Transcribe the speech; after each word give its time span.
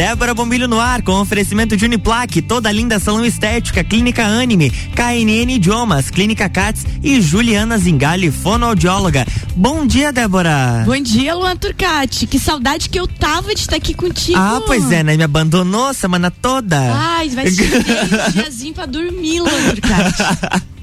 Débora 0.00 0.32
Bombilho 0.32 0.66
no 0.66 0.80
ar, 0.80 1.02
com 1.02 1.12
oferecimento 1.20 1.76
de 1.76 1.84
Uniplaque, 1.84 2.40
toda 2.40 2.72
linda 2.72 2.98
salão 2.98 3.22
estética, 3.22 3.84
Clínica 3.84 4.24
Anime, 4.24 4.70
KNN 4.70 5.52
Idiomas, 5.52 6.08
Clínica 6.08 6.48
Cats 6.48 6.86
e 7.02 7.20
Juliana 7.20 7.76
Zingali, 7.76 8.30
fonoaudióloga. 8.30 9.26
Bom 9.54 9.86
dia, 9.86 10.10
Débora. 10.10 10.84
Bom 10.86 10.98
dia, 11.02 11.34
Luan 11.34 11.54
Turcati. 11.54 12.26
Que 12.26 12.38
saudade 12.38 12.88
que 12.88 12.98
eu 12.98 13.06
tava 13.06 13.54
de 13.54 13.60
estar 13.60 13.76
aqui 13.76 13.92
contigo. 13.92 14.38
Ah, 14.38 14.62
pois 14.64 14.90
é, 14.90 15.02
né? 15.02 15.18
Me 15.18 15.22
abandonou 15.22 15.88
a 15.88 15.92
semana 15.92 16.30
toda. 16.30 16.78
Ai, 16.94 17.28
vai 17.28 17.50
ser 17.50 17.64
um 17.64 18.32
diazinho 18.32 18.72
pra 18.72 18.86
dormir, 18.86 19.40
Luan 19.40 19.64
Turcati. 19.68 20.70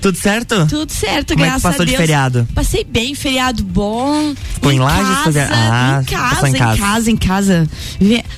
Tudo 0.00 0.16
certo? 0.18 0.66
Tudo 0.66 0.90
certo, 0.92 1.34
Como 1.34 1.44
graças 1.44 1.64
é 1.64 1.68
passou 1.68 1.82
a 1.82 1.84
Deus. 1.84 1.90
de 1.90 1.96
feriado? 1.96 2.48
Passei 2.54 2.84
bem, 2.84 3.14
feriado 3.14 3.62
bom. 3.64 4.34
Ficou 4.54 4.72
em 4.72 4.78
Lages, 4.78 5.24
casa, 5.24 5.48
ah, 5.52 5.98
em 6.00 6.04
casa, 6.04 6.48
em 6.48 6.50
em 6.50 6.54
casa. 6.58 6.76
casa, 6.80 7.10
em 7.10 7.16
casa, 7.16 7.68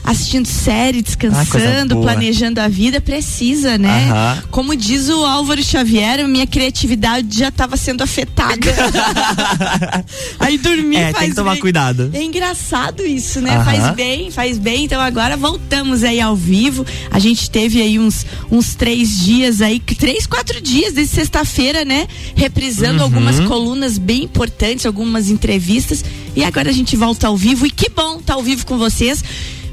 assistindo 0.04 0.46
série, 0.46 0.98
Ah, 0.98 1.02
descansando, 1.02 1.94
boa. 1.96 2.07
planejando 2.12 2.61
a 2.61 2.68
vida, 2.68 3.00
precisa, 3.00 3.79
né? 3.79 4.08
Aham. 4.11 4.43
Como 4.50 4.75
diz 4.76 5.08
o 5.08 5.25
Álvaro 5.25 5.62
Xavier, 5.62 6.26
minha 6.26 6.46
criatividade 6.46 7.38
já 7.38 7.48
estava 7.48 7.76
sendo 7.76 8.02
afetada. 8.02 8.52
Aí 10.38 10.58
dormir 10.58 10.96
É, 10.96 11.04
faz 11.13 11.18
tem 11.18 11.30
que 11.30 11.36
tomar 11.36 11.52
bem. 11.52 11.60
cuidado. 11.60 12.10
É 12.13 12.22
engraçado 12.22 13.02
isso, 13.04 13.40
né? 13.40 13.57
Aham. 13.57 13.64
Faz 13.64 13.94
bem, 13.94 14.30
faz 14.30 14.58
bem. 14.58 14.85
Então 14.85 15.00
agora 15.00 15.36
voltamos 15.36 16.02
aí 16.04 16.21
ao 16.21 16.35
vivo. 16.36 16.85
A 17.10 17.18
gente 17.18 17.50
teve 17.50 17.80
aí 17.80 17.99
uns, 17.99 18.26
uns 18.50 18.74
três 18.74 19.21
dias 19.21 19.60
aí, 19.60 19.79
três, 19.80 20.26
quatro 20.26 20.60
dias 20.60 20.93
desde 20.93 21.14
sexta-feira, 21.14 21.51
né? 21.84 22.06
Reprisando 22.34 22.98
Uhum. 22.98 23.04
algumas 23.04 23.40
colunas 23.40 23.98
bem 23.98 24.24
importantes, 24.24 24.86
algumas 24.86 25.29
entrevistas. 25.29 26.04
E 26.34 26.43
agora 26.44 26.70
a 26.70 26.72
gente 26.72 26.96
volta 26.96 27.26
ao 27.29 27.36
vivo. 27.36 27.66
E 27.66 27.70
que 27.70 27.88
bom 27.90 28.18
estar 28.18 28.34
ao 28.34 28.43
vivo 28.43 28.64
com 28.66 28.79
vocês. 28.79 29.22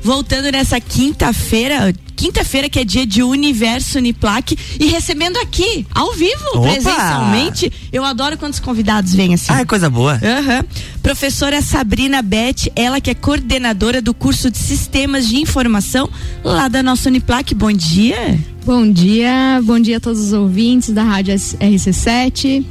Voltando 0.02 0.52
nessa 0.52 0.80
quinta-feira, 0.80 1.94
quinta-feira 2.16 2.70
que 2.70 2.80
é 2.80 2.85
dia 2.85 3.05
de 3.05 3.21
Universo 3.21 3.98
Uniplaque 3.98 4.57
e 4.79 4.87
recebendo 4.87 5.37
aqui, 5.37 5.85
ao 5.93 6.13
vivo, 6.13 6.43
Opa! 6.54 6.62
presencialmente. 6.62 7.71
Eu 7.91 8.05
adoro 8.05 8.38
quando 8.38 8.54
os 8.54 8.60
convidados 8.60 9.13
vêm 9.13 9.34
assim. 9.34 9.51
Ah, 9.51 9.65
coisa 9.65 9.90
boa. 9.90 10.13
Aham. 10.23 10.63
Professora 11.04 11.62
Sabrina 11.62 12.21
Beth, 12.21 12.71
ela 12.76 13.01
que 13.01 13.10
é 13.10 13.13
coordenadora 13.13 14.01
do 14.01 14.13
curso 14.13 14.49
de 14.49 14.57
Sistemas 14.57 15.27
de 15.27 15.38
Informação 15.38 16.10
lá 16.43 16.68
da 16.68 16.82
nossa 16.82 17.10
Uniplac. 17.10 17.54
Bom 17.54 17.71
dia. 17.71 18.40
Bom 18.66 18.90
dia, 18.91 19.60
bom 19.63 19.79
dia 19.79 19.98
a 19.98 19.99
todos 19.99 20.20
os 20.20 20.34
ouvintes 20.34 20.91
da 20.91 21.04
Rádio 21.04 21.34
RC7. 21.34 22.63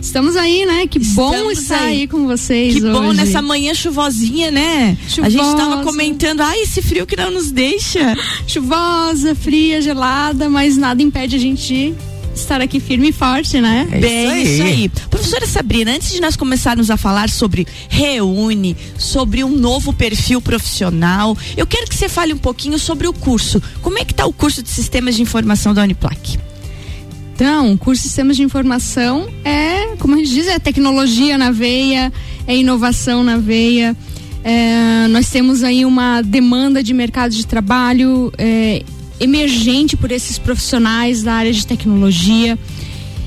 Estamos 0.00 0.34
aí, 0.36 0.64
né? 0.66 0.86
Que 0.86 0.98
bom 0.98 1.30
Estamos 1.32 1.58
estar 1.58 1.80
aí. 1.82 2.00
aí. 2.00 2.08
com 2.08 2.26
vocês. 2.26 2.74
Que 2.74 2.80
bom 2.80 3.08
hoje. 3.08 3.16
nessa 3.18 3.42
manhã 3.42 3.74
chuvosinha, 3.74 4.50
né? 4.50 4.96
A 5.22 5.28
gente 5.28 5.42
tava 5.42 5.62
Chuvosa. 5.76 5.84
comentando, 5.84 6.40
ai, 6.40 6.60
esse 6.62 6.80
frio 6.82 7.06
que 7.06 7.16
não 7.16 7.30
nos 7.30 7.50
deixa. 7.52 8.16
Chuvosa, 8.46 9.34
fria, 9.34 9.80
gelada, 9.82 10.48
mas 10.48 10.76
nada 10.76 11.02
impede 11.02 11.36
a 11.36 11.38
gente 11.38 11.94
estar 12.34 12.60
aqui 12.60 12.80
firme 12.80 13.08
e 13.10 13.12
forte, 13.12 13.60
né? 13.60 13.86
É 13.92 13.98
Bem, 13.98 14.42
isso 14.42 14.62
aí. 14.62 14.88
Professora 15.10 15.46
Sabrina, 15.46 15.92
antes 15.92 16.10
de 16.12 16.20
nós 16.20 16.36
começarmos 16.36 16.90
a 16.90 16.96
falar 16.96 17.28
sobre 17.28 17.66
Reúne, 17.88 18.76
sobre 18.96 19.44
um 19.44 19.50
novo 19.50 19.92
perfil 19.92 20.40
profissional, 20.40 21.36
eu 21.56 21.66
quero 21.66 21.86
que 21.88 21.94
você 21.94 22.08
fale 22.08 22.32
um 22.32 22.38
pouquinho 22.38 22.78
sobre 22.78 23.06
o 23.06 23.12
curso. 23.12 23.62
Como 23.82 23.98
é 23.98 24.04
que 24.04 24.14
tá 24.14 24.24
o 24.26 24.32
curso 24.32 24.62
de 24.62 24.70
Sistemas 24.70 25.14
de 25.14 25.22
Informação 25.22 25.74
da 25.74 25.82
Uniplac? 25.82 26.38
Então, 27.40 27.72
o 27.72 27.78
curso 27.78 28.02
de 28.02 28.08
Sistemas 28.08 28.36
de 28.36 28.42
Informação 28.42 29.26
é, 29.42 29.96
como 29.96 30.12
a 30.12 30.18
gente 30.18 30.30
diz, 30.30 30.46
é 30.46 30.58
tecnologia 30.58 31.38
na 31.38 31.50
veia, 31.50 32.12
é 32.46 32.54
inovação 32.54 33.24
na 33.24 33.38
veia. 33.38 33.96
É, 34.44 35.08
nós 35.08 35.30
temos 35.30 35.62
aí 35.62 35.86
uma 35.86 36.20
demanda 36.20 36.82
de 36.82 36.92
mercado 36.92 37.32
de 37.32 37.46
trabalho 37.46 38.30
é, 38.36 38.82
emergente 39.18 39.96
por 39.96 40.12
esses 40.12 40.36
profissionais 40.36 41.22
da 41.22 41.32
área 41.32 41.50
de 41.50 41.66
tecnologia. 41.66 42.58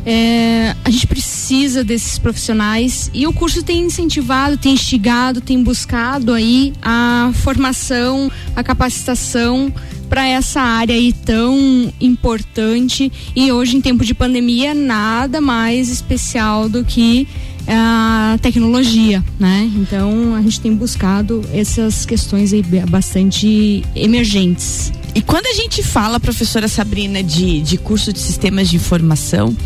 É, 0.06 0.76
a 0.86 0.92
gente 0.92 1.08
precisa 1.08 1.84
desses 1.84 2.20
profissionais 2.20 3.10
e 3.16 3.26
o 3.26 3.34
curso 3.34 3.64
tem 3.64 3.80
incentivado, 3.82 4.58
tem 4.58 4.74
instigado, 4.74 5.42
tem 5.42 5.64
buscado 5.64 6.34
aí 6.34 6.72
a 6.84 7.32
formação, 7.34 8.32
a 8.56 8.64
capacitação 8.64 9.74
para 10.14 10.28
essa 10.28 10.62
área 10.62 10.94
aí 10.94 11.12
tão 11.12 11.92
importante 12.00 13.12
e 13.36 13.52
hoje 13.52 13.78
em 13.78 13.82
tempo 13.82 14.06
de 14.06 14.14
pandemia 14.14 14.72
nada 14.72 15.42
mais 15.42 15.90
especial 15.90 16.70
do 16.70 16.86
que 16.86 17.28
a 17.68 18.38
tecnologia, 18.40 19.26
né? 19.40 19.68
Então 19.76 20.36
a 20.36 20.42
gente 20.44 20.62
tem 20.62 20.76
buscado 20.76 21.44
essas 21.52 22.06
questões 22.06 22.54
aí 22.54 22.64
bastante 22.88 23.84
emergentes. 23.96 24.94
E 25.16 25.22
quando 25.24 25.48
a 25.48 25.54
gente 25.54 25.82
fala, 25.82 26.20
professora 26.20 26.68
Sabrina, 26.68 27.24
de, 27.24 27.62
de 27.62 27.80
curso 27.80 28.14
de 28.14 28.20
sistemas 28.20 28.70
de 28.70 28.76
informação 28.76 29.58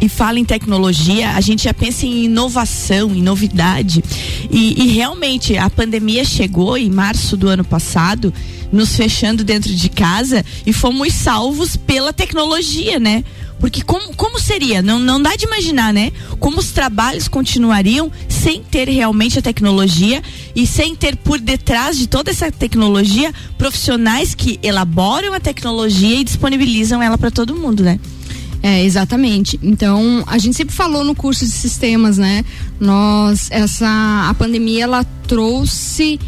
e 0.00 0.08
fala 0.08 0.40
em 0.40 0.44
tecnologia, 0.44 1.36
a 1.36 1.40
gente 1.40 1.64
já 1.64 1.74
pensa 1.74 2.04
em 2.04 2.24
inovação, 2.24 3.14
em 3.14 3.22
novidade. 3.22 4.02
E, 4.50 4.82
e 4.82 4.88
realmente 4.88 5.56
a 5.56 5.70
pandemia 5.70 6.24
chegou 6.24 6.76
em 6.76 6.90
março 6.90 7.36
do 7.36 7.46
ano 7.46 7.62
passado, 7.62 8.34
nos 8.72 8.96
fechando 8.96 9.44
dentro 9.44 9.74
de 9.74 9.88
casa 9.88 10.44
e 10.64 10.72
fomos 10.72 11.12
salvos 11.12 11.76
pela 11.76 12.12
tecnologia, 12.12 12.98
né? 12.98 13.24
Porque 13.60 13.82
como, 13.82 14.16
como 14.16 14.40
seria? 14.40 14.80
Não, 14.80 14.98
não 14.98 15.20
dá 15.20 15.36
de 15.36 15.44
imaginar, 15.44 15.92
né? 15.92 16.12
Como 16.38 16.58
os 16.58 16.70
trabalhos 16.70 17.28
continuariam 17.28 18.10
sem 18.26 18.62
ter 18.62 18.88
realmente 18.88 19.38
a 19.38 19.42
tecnologia 19.42 20.22
e 20.56 20.66
sem 20.66 20.96
ter 20.96 21.14
por 21.16 21.38
detrás 21.38 21.98
de 21.98 22.06
toda 22.06 22.30
essa 22.30 22.50
tecnologia 22.50 23.34
profissionais 23.58 24.34
que 24.34 24.58
elaboram 24.62 25.34
a 25.34 25.40
tecnologia 25.40 26.20
e 26.20 26.24
disponibilizam 26.24 27.02
ela 27.02 27.18
para 27.18 27.30
todo 27.30 27.54
mundo, 27.54 27.82
né? 27.82 28.00
É, 28.62 28.82
exatamente. 28.82 29.60
Então, 29.62 30.24
a 30.26 30.38
gente 30.38 30.56
sempre 30.56 30.74
falou 30.74 31.04
no 31.04 31.14
curso 31.14 31.44
de 31.44 31.50
sistemas, 31.50 32.16
né? 32.16 32.44
Nós, 32.78 33.48
essa, 33.50 34.26
a 34.28 34.34
pandemia, 34.34 34.84
ela 34.84 35.04
trouxe 35.26 36.18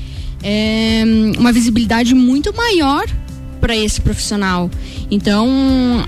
é, 0.43 1.03
uma 1.39 1.53
visibilidade 1.53 2.15
muito 2.15 2.53
maior 2.55 3.05
para 3.61 3.77
esse 3.77 4.01
profissional. 4.01 4.69
Então, 5.09 5.49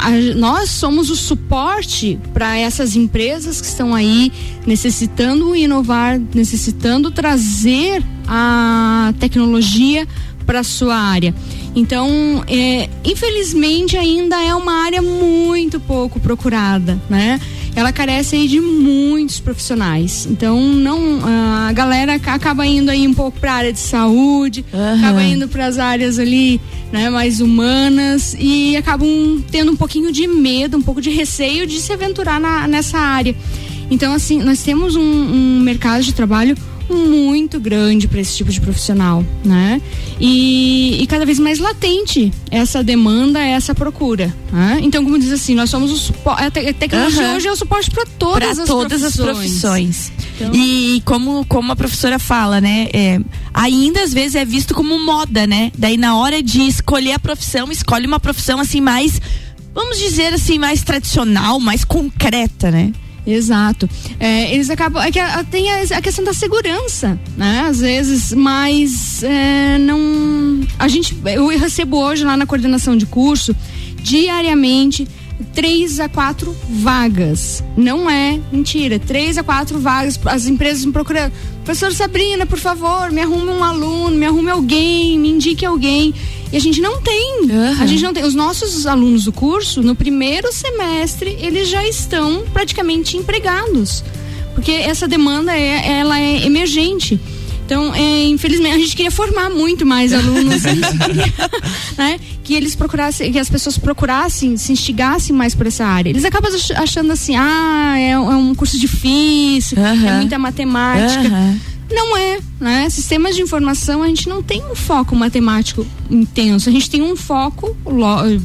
a- 0.00 0.11
nós 0.37 0.71
somos 0.71 1.09
o 1.11 1.15
suporte 1.17 2.19
para 2.33 2.59
essas 2.59 2.97
empresas 2.97 3.61
que 3.61 3.67
estão 3.67 3.94
aí 3.94 4.33
necessitando 4.67 5.55
inovar, 5.55 6.21
necessitando 6.34 7.11
trazer 7.12 8.03
a 8.27 9.15
tecnologia 9.21 10.06
para 10.44 10.62
sua 10.65 10.97
área. 10.97 11.34
Então, 11.77 12.44
é, 12.49 12.89
infelizmente, 13.05 13.97
ainda 13.97 14.43
é 14.43 14.55
uma 14.55 14.84
área 14.84 15.00
muito 15.00 15.78
pouco 15.81 16.19
procurada, 16.21 17.00
né? 17.09 17.41
Ela 17.77 17.93
carece 17.93 18.37
aí 18.37 18.47
de 18.47 18.61
muitos 18.61 19.41
profissionais. 19.41 20.27
Então, 20.31 20.61
não 20.61 21.21
a 21.25 21.73
galera 21.73 22.19
ca- 22.21 22.35
acaba 22.35 22.65
indo 22.65 22.91
aí 22.91 23.07
um 23.09 23.15
pouco 23.15 23.41
para 23.41 23.53
a 23.53 23.57
área 23.57 23.73
de 23.73 23.81
saúde, 23.81 24.65
Aham. 24.73 24.99
acaba 24.99 25.23
indo 25.25 25.49
para 25.49 25.67
as 25.67 25.79
áreas 25.79 26.19
ali, 26.19 26.61
né, 26.93 27.11
mais 27.11 27.41
humanas 27.41 28.37
e 28.39 28.77
acabam 28.77 29.43
tendo 29.51 29.73
um 29.73 29.77
pouquinho 29.77 30.12
de 30.12 30.27
medo, 30.29 30.77
um 30.77 30.83
pouco 30.83 31.01
de 31.01 31.11
receio 31.11 31.67
de 31.67 31.81
se 31.81 31.93
aventurar 31.93 32.39
na- 32.41 32.69
nessa 32.69 32.99
área. 32.99 33.35
Então, 33.91 34.12
assim, 34.15 34.39
nós 34.43 34.62
temos 34.62 34.95
um, 34.97 35.03
um 35.03 35.61
mercado 35.61 36.03
de 36.05 36.15
trabalho 36.15 36.56
muito 36.91 37.59
grande 37.59 38.06
para 38.09 38.21
esse 38.21 38.37
tipo 38.37 38.50
de 38.50 38.61
profissional, 38.61 39.25
né? 39.45 39.81
E, 40.21 40.99
e 41.03 41.06
cada 41.06 41.25
vez 41.27 41.39
mais 41.39 41.59
latente 41.59 42.33
essa 42.50 42.83
demanda, 42.84 43.41
essa 43.41 43.75
procura. 43.75 44.34
né? 44.53 44.78
Então, 44.83 45.03
como 45.05 45.19
diz 45.19 45.33
assim, 45.33 45.55
nós 45.55 45.71
somos 45.71 45.91
o 45.91 45.97
suporte. 45.97 46.43
A 46.44 46.50
te- 46.50 46.69
a 46.69 46.73
tecnologia 46.75 47.27
Aham. 47.27 47.37
hoje 47.37 47.49
é 47.49 47.53
o 47.53 47.56
suporte 47.56 47.91
para 47.91 48.05
todas, 48.19 48.49
Para 48.55 48.62
as, 48.62 48.69
todas 48.69 49.03
as 49.03 49.17
profissões. 49.17 50.11
profissões. 50.11 50.12
Então- 50.37 50.55
E 50.55 51.03
como, 51.05 51.44
como 51.47 51.73
a 51.73 51.77
professora 51.77 52.19
fala, 52.19 52.61
né? 52.61 52.89
é, 52.93 53.21
ainda 53.53 54.03
às 54.03 54.12
vezes 54.12 54.34
é 54.34 54.44
visto 54.44 54.75
como 54.75 54.99
moda, 54.99 55.47
né? 55.47 55.73
Daí 55.76 55.97
na 55.97 56.17
hora 56.17 56.43
de 56.43 56.61
escolher 56.62 57.12
a 57.12 57.19
profissão, 57.19 57.70
escolhe 57.73 58.06
uma 58.06 58.20
profissão 58.20 58.59
assim 58.61 58.81
mais, 58.81 59.20
vamos 59.75 59.99
dizer 59.99 60.32
assim, 60.35 60.59
mais 60.59 60.82
tradicional, 60.82 61.59
mais 61.61 61.85
concreta, 61.85 62.70
né? 62.70 62.93
Exato. 63.26 63.88
É, 64.21 64.53
eles 64.53 64.69
acabam. 64.71 65.03
É 65.03 65.11
que 65.11 65.19
tem 65.50 65.71
a, 65.71 65.82
a 65.97 66.03
questão 66.03 66.25
da 66.25 66.35
segurança, 66.35 67.19
né? 67.37 67.65
Às 67.69 67.81
vezes, 67.81 68.32
mas 68.32 69.23
é, 69.23 69.79
não. 69.79 70.61
A 70.79 70.88
gente. 70.88 71.17
Eu 71.25 71.47
recebo 71.49 71.99
hoje 71.99 72.25
lá 72.25 72.37
na 72.37 72.47
coordenação 72.47 72.97
de 72.97 73.06
curso, 73.06 73.56
diariamente, 74.03 75.09
três 75.55 76.01
a 76.01 76.09
quatro 76.09 76.55
vagas. 76.69 77.63
Não 77.77 78.09
é 78.09 78.41
mentira. 78.53 78.99
Três 78.99 79.39
a 79.39 79.43
quatro 79.43 79.79
vagas. 79.79 80.19
As 80.25 80.47
empresas 80.47 80.85
me 80.85 80.93
procuram. 80.93 81.31
Professor 81.65 81.93
Sabrina, 81.93 82.45
por 82.45 82.59
favor, 82.59 83.11
me 83.11 83.23
arrume 83.23 83.51
um 83.51 83.65
aluno, 83.65 84.17
me 84.17 84.27
arrume 84.27 84.51
alguém, 84.51 85.19
me 85.19 85.31
indique 85.31 85.65
alguém. 85.65 86.15
E 86.53 86.57
a 86.57 86.61
gente 86.61 86.81
não 86.81 87.01
tem. 87.01 87.51
Aham. 87.51 87.83
A 87.83 87.87
gente 87.87 88.03
não 88.03 88.13
tem. 88.13 88.23
Os 88.25 88.35
nossos 88.35 88.87
alunos 88.87 89.25
do 89.25 89.33
curso, 89.33 89.83
no 89.83 89.95
primeiro 89.95 90.53
semestre, 90.53 91.37
eles 91.41 91.69
já 91.69 91.87
estão 91.87 92.45
praticamente 92.53 93.17
empregados. 93.17 94.05
Porque 94.55 94.71
essa 94.71 95.09
demanda 95.09 95.57
é, 95.57 95.99
ela 95.99 96.21
é 96.21 96.47
emergente. 96.47 97.19
Então, 97.64 97.94
é, 97.94 98.26
infelizmente, 98.26 98.75
a 98.75 98.78
gente 98.78 98.94
queria 98.94 99.11
formar 99.11 99.49
muito 99.49 99.87
mais 99.87 100.12
alunos, 100.12 100.62
né, 101.96 102.20
que 102.43 102.55
eles 102.55 102.75
procurassem, 102.75 103.32
que 103.32 103.38
as 103.38 103.49
pessoas 103.49 103.78
procurassem, 103.78 104.56
se 104.56 104.72
instigassem 104.72 105.34
mais 105.34 105.55
por 105.55 105.66
essa 105.66 105.84
área. 105.84 106.11
Eles 106.11 106.25
acabam 106.25 106.52
achando 106.76 107.12
assim, 107.12 107.34
ah, 107.37 107.94
é, 107.96 108.11
é 108.11 108.19
um 108.19 108.55
curso 108.55 108.78
difícil, 108.78 109.78
uhum. 109.78 110.08
é 110.08 110.16
muita 110.19 110.38
matemática. 110.38 111.22
Uhum. 111.22 111.58
Não 111.90 112.16
é, 112.16 112.38
né? 112.58 112.88
Sistemas 112.90 113.37
de 113.37 113.43
informação 113.43 114.02
a 114.02 114.08
gente 114.08 114.28
não 114.28 114.43
tem 114.43 114.62
um 114.64 114.75
foco 114.75 115.14
matemático 115.14 115.87
intenso, 116.11 116.69
a 116.69 116.72
gente 116.72 116.88
tem 116.88 117.02
um 117.02 117.14
foco, 117.14 117.76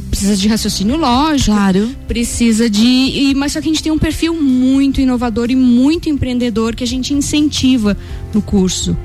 precisa 0.09 0.35
de 0.35 0.47
raciocínio 0.47 0.97
lógico, 0.97 1.51
claro. 1.51 1.89
precisa 2.07 2.69
de, 2.69 3.33
mas 3.35 3.53
só 3.53 3.61
que 3.61 3.67
a 3.67 3.71
gente 3.71 3.81
tem 3.81 3.91
um 3.91 3.97
perfil 3.97 4.33
muito 4.33 4.99
inovador 4.99 5.49
e 5.49 5.55
muito 5.55 6.09
empreendedor 6.09 6.75
que 6.75 6.83
a 6.83 6.87
gente 6.87 7.13
incentiva 7.13 7.97
no 8.33 8.41
curso. 8.41 8.95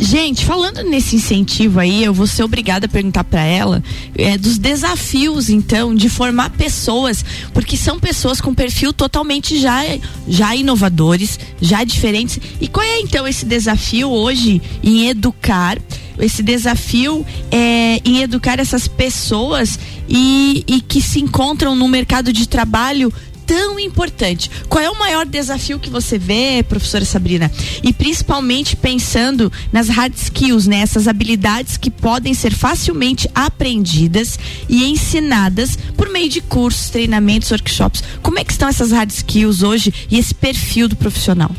Gente, 0.00 0.44
falando 0.44 0.82
nesse 0.82 1.14
incentivo 1.16 1.78
aí, 1.78 2.02
eu 2.02 2.12
vou 2.12 2.26
ser 2.26 2.42
obrigada 2.42 2.86
a 2.86 2.88
perguntar 2.88 3.22
para 3.22 3.42
ela 3.42 3.82
é, 4.16 4.36
dos 4.36 4.58
desafios, 4.58 5.48
então, 5.48 5.94
de 5.94 6.08
formar 6.08 6.50
pessoas, 6.50 7.24
porque 7.52 7.76
são 7.76 8.00
pessoas 8.00 8.40
com 8.40 8.52
perfil 8.52 8.92
totalmente 8.92 9.58
já, 9.58 9.82
já 10.26 10.54
inovadores, 10.56 11.38
já 11.60 11.84
diferentes. 11.84 12.40
E 12.60 12.66
qual 12.66 12.84
é 12.84 13.00
então 13.00 13.26
esse 13.26 13.44
desafio 13.44 14.10
hoje 14.10 14.60
em 14.82 15.08
educar? 15.08 15.78
Esse 16.18 16.42
desafio 16.42 17.24
é, 17.48 18.00
em 18.04 18.22
educar 18.22 18.58
essas 18.58 18.88
pessoas 18.88 19.78
e, 20.08 20.64
e 20.66 20.80
que 20.80 21.00
se 21.00 21.20
encontram 21.20 21.76
no 21.76 21.86
mercado 21.86 22.32
de 22.32 22.48
trabalho 22.48 23.12
tão 23.48 23.80
importante. 23.80 24.50
Qual 24.68 24.84
é 24.84 24.90
o 24.90 24.98
maior 24.98 25.24
desafio 25.24 25.78
que 25.78 25.88
você 25.88 26.18
vê, 26.18 26.62
professora 26.62 27.06
Sabrina? 27.06 27.50
E 27.82 27.94
principalmente 27.94 28.76
pensando 28.76 29.50
nas 29.72 29.88
hard 29.88 30.14
skills, 30.14 30.66
né? 30.66 30.80
Essas 30.80 31.08
habilidades 31.08 31.78
que 31.78 31.90
podem 31.90 32.34
ser 32.34 32.54
facilmente 32.54 33.28
aprendidas 33.34 34.38
e 34.68 34.84
ensinadas 34.84 35.78
por 35.96 36.10
meio 36.10 36.28
de 36.28 36.42
cursos, 36.42 36.90
treinamentos, 36.90 37.50
workshops. 37.50 38.04
Como 38.22 38.38
é 38.38 38.44
que 38.44 38.52
estão 38.52 38.68
essas 38.68 38.92
hard 38.92 39.10
skills 39.10 39.62
hoje 39.62 39.92
e 40.10 40.18
esse 40.18 40.34
perfil 40.34 40.86
do 40.86 40.94
profissional? 40.94 41.50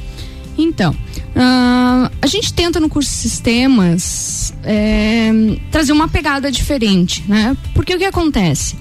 Então, 0.55 0.91
uh, 0.91 2.11
a 2.21 2.27
gente 2.27 2.53
tenta 2.53 2.79
no 2.79 2.89
curso 2.89 3.09
de 3.09 3.15
sistemas 3.15 4.53
é, 4.63 5.31
trazer 5.71 5.91
uma 5.91 6.07
pegada 6.07 6.51
diferente, 6.51 7.23
né? 7.27 7.57
Porque 7.73 7.95
o 7.95 7.97
que 7.97 8.05
acontece? 8.05 8.75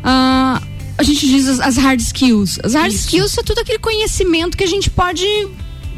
Uh, 0.00 0.69
a 1.00 1.02
gente 1.02 1.26
diz 1.26 1.48
as, 1.48 1.60
as 1.60 1.76
hard 1.78 1.98
skills. 1.98 2.60
As 2.62 2.74
hard 2.74 2.92
Isso. 2.92 3.06
skills 3.06 3.38
é 3.38 3.42
tudo 3.42 3.60
aquele 3.60 3.78
conhecimento 3.78 4.54
que 4.54 4.62
a 4.62 4.66
gente 4.66 4.90
pode 4.90 5.26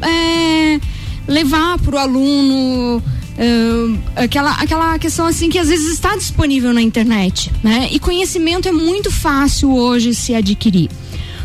é, 0.01 0.79
levar 1.27 1.77
para 1.79 1.95
o 1.95 1.99
aluno. 1.99 3.03
É, 3.37 4.23
aquela, 4.23 4.51
aquela 4.51 4.97
questão 4.97 5.25
assim 5.25 5.49
que 5.49 5.59
às 5.59 5.67
vezes 5.67 5.91
está 5.91 6.15
disponível 6.15 6.71
na 6.71 6.81
internet, 6.81 7.51
né? 7.61 7.89
E 7.91 7.99
conhecimento 7.99 8.69
é 8.69 8.71
muito 8.71 9.11
fácil 9.11 9.75
hoje 9.75 10.15
se 10.15 10.33
adquirir. 10.33 10.89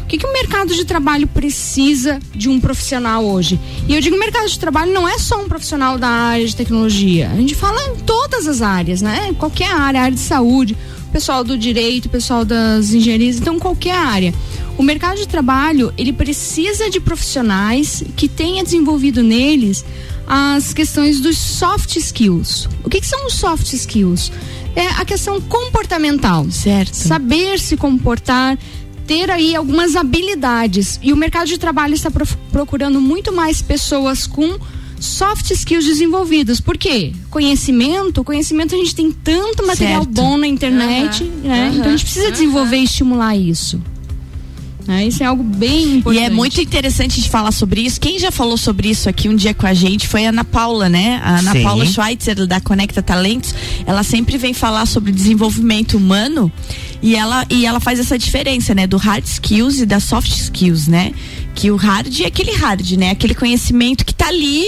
O 0.02 0.06
que, 0.06 0.19
que 0.19 0.26
o 0.26 0.32
mercado 0.32 0.72
de 0.72 0.84
trabalho 0.84 1.26
precisa 1.26 2.19
de 2.34 2.49
um 2.49 2.60
profissional 2.60 3.25
hoje? 3.25 3.58
E 3.88 3.94
eu 3.94 4.00
digo 4.00 4.16
mercado 4.19 4.49
de 4.49 4.58
trabalho 4.58 4.93
não 4.93 5.06
é 5.06 5.19
só 5.19 5.43
um 5.43 5.49
profissional 5.49 5.99
da 5.99 6.08
área 6.08 6.46
de 6.46 6.55
tecnologia. 6.55 7.28
A 7.31 7.37
gente 7.37 7.55
fala 7.55 7.82
em 7.88 7.96
todas 7.96 8.46
as 8.46 8.62
áreas, 8.62 9.02
né? 9.02 9.34
Qualquer 9.38 9.70
área, 9.70 10.02
área 10.02 10.14
de 10.14 10.20
saúde, 10.20 10.76
pessoal 11.08 11.43
do 11.43 11.56
direito, 11.56 12.08
pessoal 12.08 12.44
das 12.44 12.93
engenharias, 12.93 13.38
então 13.38 13.58
qualquer 13.58 13.96
área. 13.96 14.34
O 14.76 14.82
mercado 14.82 15.16
de 15.19 15.26
trabalho, 15.26 15.93
ele 15.99 16.12
precisa 16.12 16.88
de 16.88 17.00
profissionais 17.00 18.05
que 18.16 18.28
tenha 18.28 18.62
desenvolvido 18.62 19.22
neles 19.22 19.84
as 20.26 20.75
questões 20.75 21.20
dos 21.20 21.38
soft 21.38 21.96
skills. 21.96 22.69
O 22.84 22.90
que, 22.90 23.00
que 23.00 23.06
são 23.06 23.26
os 23.26 23.34
soft 23.34 23.72
skills? 23.72 24.31
É 24.76 24.87
a 24.88 25.05
questão 25.05 25.40
comportamental. 25.40 26.49
Certo. 26.50 26.94
Saber 26.94 27.58
se 27.58 27.76
comportar, 27.76 28.58
ter 29.06 29.31
aí 29.31 29.56
algumas 29.56 29.96
habilidades. 29.96 31.00
E 31.02 31.12
o 31.12 31.16
mercado 31.16 31.49
de 31.49 31.58
trabalho 31.58 31.94
está 31.94 32.10
procurando 32.52 33.00
muito 33.00 33.32
mais 33.32 33.62
pessoas 33.62 34.26
com 34.26 34.58
soft 35.00 35.50
skills 35.50 35.84
desenvolvidos. 35.84 36.60
Por 36.60 36.76
quê? 36.76 37.12
Conhecimento, 37.30 38.24
conhecimento 38.24 38.74
a 38.74 38.78
gente 38.78 38.94
tem 38.94 39.10
tanto 39.10 39.66
material 39.66 40.02
certo. 40.02 40.14
bom 40.14 40.36
na 40.36 40.46
internet, 40.46 41.22
uhum, 41.22 41.48
né? 41.48 41.68
Uhum, 41.68 41.76
então 41.76 41.86
a 41.86 41.90
gente 41.90 42.04
precisa 42.04 42.26
uhum. 42.26 42.32
desenvolver 42.32 42.76
e 42.76 42.84
estimular 42.84 43.36
isso. 43.36 43.80
É, 44.88 45.06
isso 45.06 45.22
é 45.22 45.26
algo 45.26 45.42
bem 45.42 45.96
importante. 45.96 46.22
E 46.22 46.24
é 46.24 46.30
muito 46.30 46.58
interessante 46.62 47.20
de 47.20 47.28
falar 47.28 47.52
sobre 47.52 47.82
isso. 47.82 48.00
Quem 48.00 48.18
já 48.18 48.30
falou 48.30 48.56
sobre 48.56 48.88
isso 48.88 49.06
aqui 49.06 49.28
um 49.28 49.36
dia 49.36 49.52
com 49.52 49.66
a 49.66 49.74
gente 49.74 50.08
foi 50.08 50.24
a 50.24 50.30
Ana 50.30 50.44
Paula, 50.44 50.88
né? 50.88 51.20
A 51.22 51.40
Ana 51.40 51.52
Sim. 51.52 51.62
Paula 51.62 51.84
Schweitzer, 51.84 52.46
da 52.46 52.58
Conecta 52.58 53.02
Talentos. 53.02 53.54
Ela 53.84 54.02
sempre 54.02 54.38
vem 54.38 54.54
falar 54.54 54.86
sobre 54.86 55.12
desenvolvimento 55.12 55.98
humano 55.98 56.50
e 57.02 57.14
ela, 57.14 57.44
e 57.48 57.64
ela 57.64 57.80
faz 57.80 57.98
essa 57.98 58.18
diferença, 58.18 58.74
né? 58.74 58.86
Do 58.86 58.96
hard 58.96 59.24
skills 59.24 59.80
e 59.80 59.86
da 59.86 60.00
soft 60.00 60.30
skills, 60.30 60.88
né? 60.88 61.12
Que 61.54 61.70
o 61.70 61.76
hard 61.76 62.20
é 62.20 62.26
aquele 62.26 62.52
hard, 62.52 62.92
né? 62.92 63.10
Aquele 63.10 63.34
conhecimento 63.34 64.04
que 64.04 64.14
tá 64.14 64.28
ali 64.28 64.64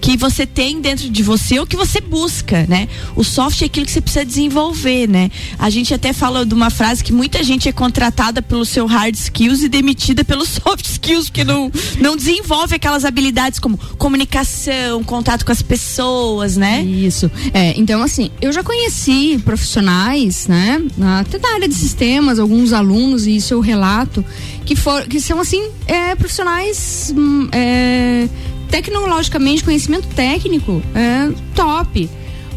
que 0.00 0.16
você 0.16 0.46
tem 0.46 0.80
dentro 0.80 1.08
de 1.08 1.22
você 1.22 1.58
ou 1.58 1.66
que 1.66 1.76
você 1.76 2.00
busca, 2.00 2.66
né? 2.68 2.88
O 3.14 3.24
soft 3.24 3.62
é 3.62 3.66
aquilo 3.66 3.86
que 3.86 3.92
você 3.92 4.00
precisa 4.00 4.24
desenvolver, 4.24 5.08
né? 5.08 5.30
A 5.58 5.70
gente 5.70 5.92
até 5.92 6.12
fala 6.12 6.44
de 6.44 6.54
uma 6.54 6.70
frase 6.70 7.02
que 7.02 7.12
muita 7.12 7.42
gente 7.42 7.68
é 7.68 7.72
contratada 7.72 8.40
pelo 8.40 8.64
seu 8.64 8.86
hard 8.86 9.14
skills 9.14 9.62
e 9.62 9.68
demitida 9.68 10.24
pelos 10.24 10.48
soft 10.62 10.86
skills, 10.86 11.28
porque 11.28 11.44
não, 11.44 11.70
não 12.00 12.16
desenvolve 12.16 12.74
aquelas 12.74 13.04
habilidades 13.04 13.58
como 13.58 13.78
comunicação, 13.98 15.02
contato 15.04 15.44
com 15.44 15.52
as 15.52 15.62
pessoas, 15.62 16.56
né? 16.56 16.82
Isso. 16.82 17.30
É, 17.52 17.78
então, 17.78 18.02
assim, 18.02 18.30
eu 18.40 18.52
já 18.52 18.62
conheci 18.62 19.40
profissionais, 19.44 20.46
né? 20.46 20.82
Até 21.20 21.38
da 21.38 21.48
área 21.54 21.68
de 21.68 21.74
sistemas, 21.74 22.38
alguns 22.38 22.72
alunos, 22.72 23.26
e 23.26 23.36
isso 23.36 23.54
eu 23.54 23.60
relato, 23.60 24.24
que, 24.64 24.76
for, 24.76 25.02
que 25.04 25.20
são, 25.20 25.40
assim, 25.40 25.68
é, 25.86 26.14
profissionais. 26.14 27.12
Hum, 27.16 27.48
é, 27.52 28.28
tecnologicamente, 28.70 29.64
conhecimento 29.64 30.08
técnico 30.14 30.82
é 30.94 31.32
top 31.54 32.08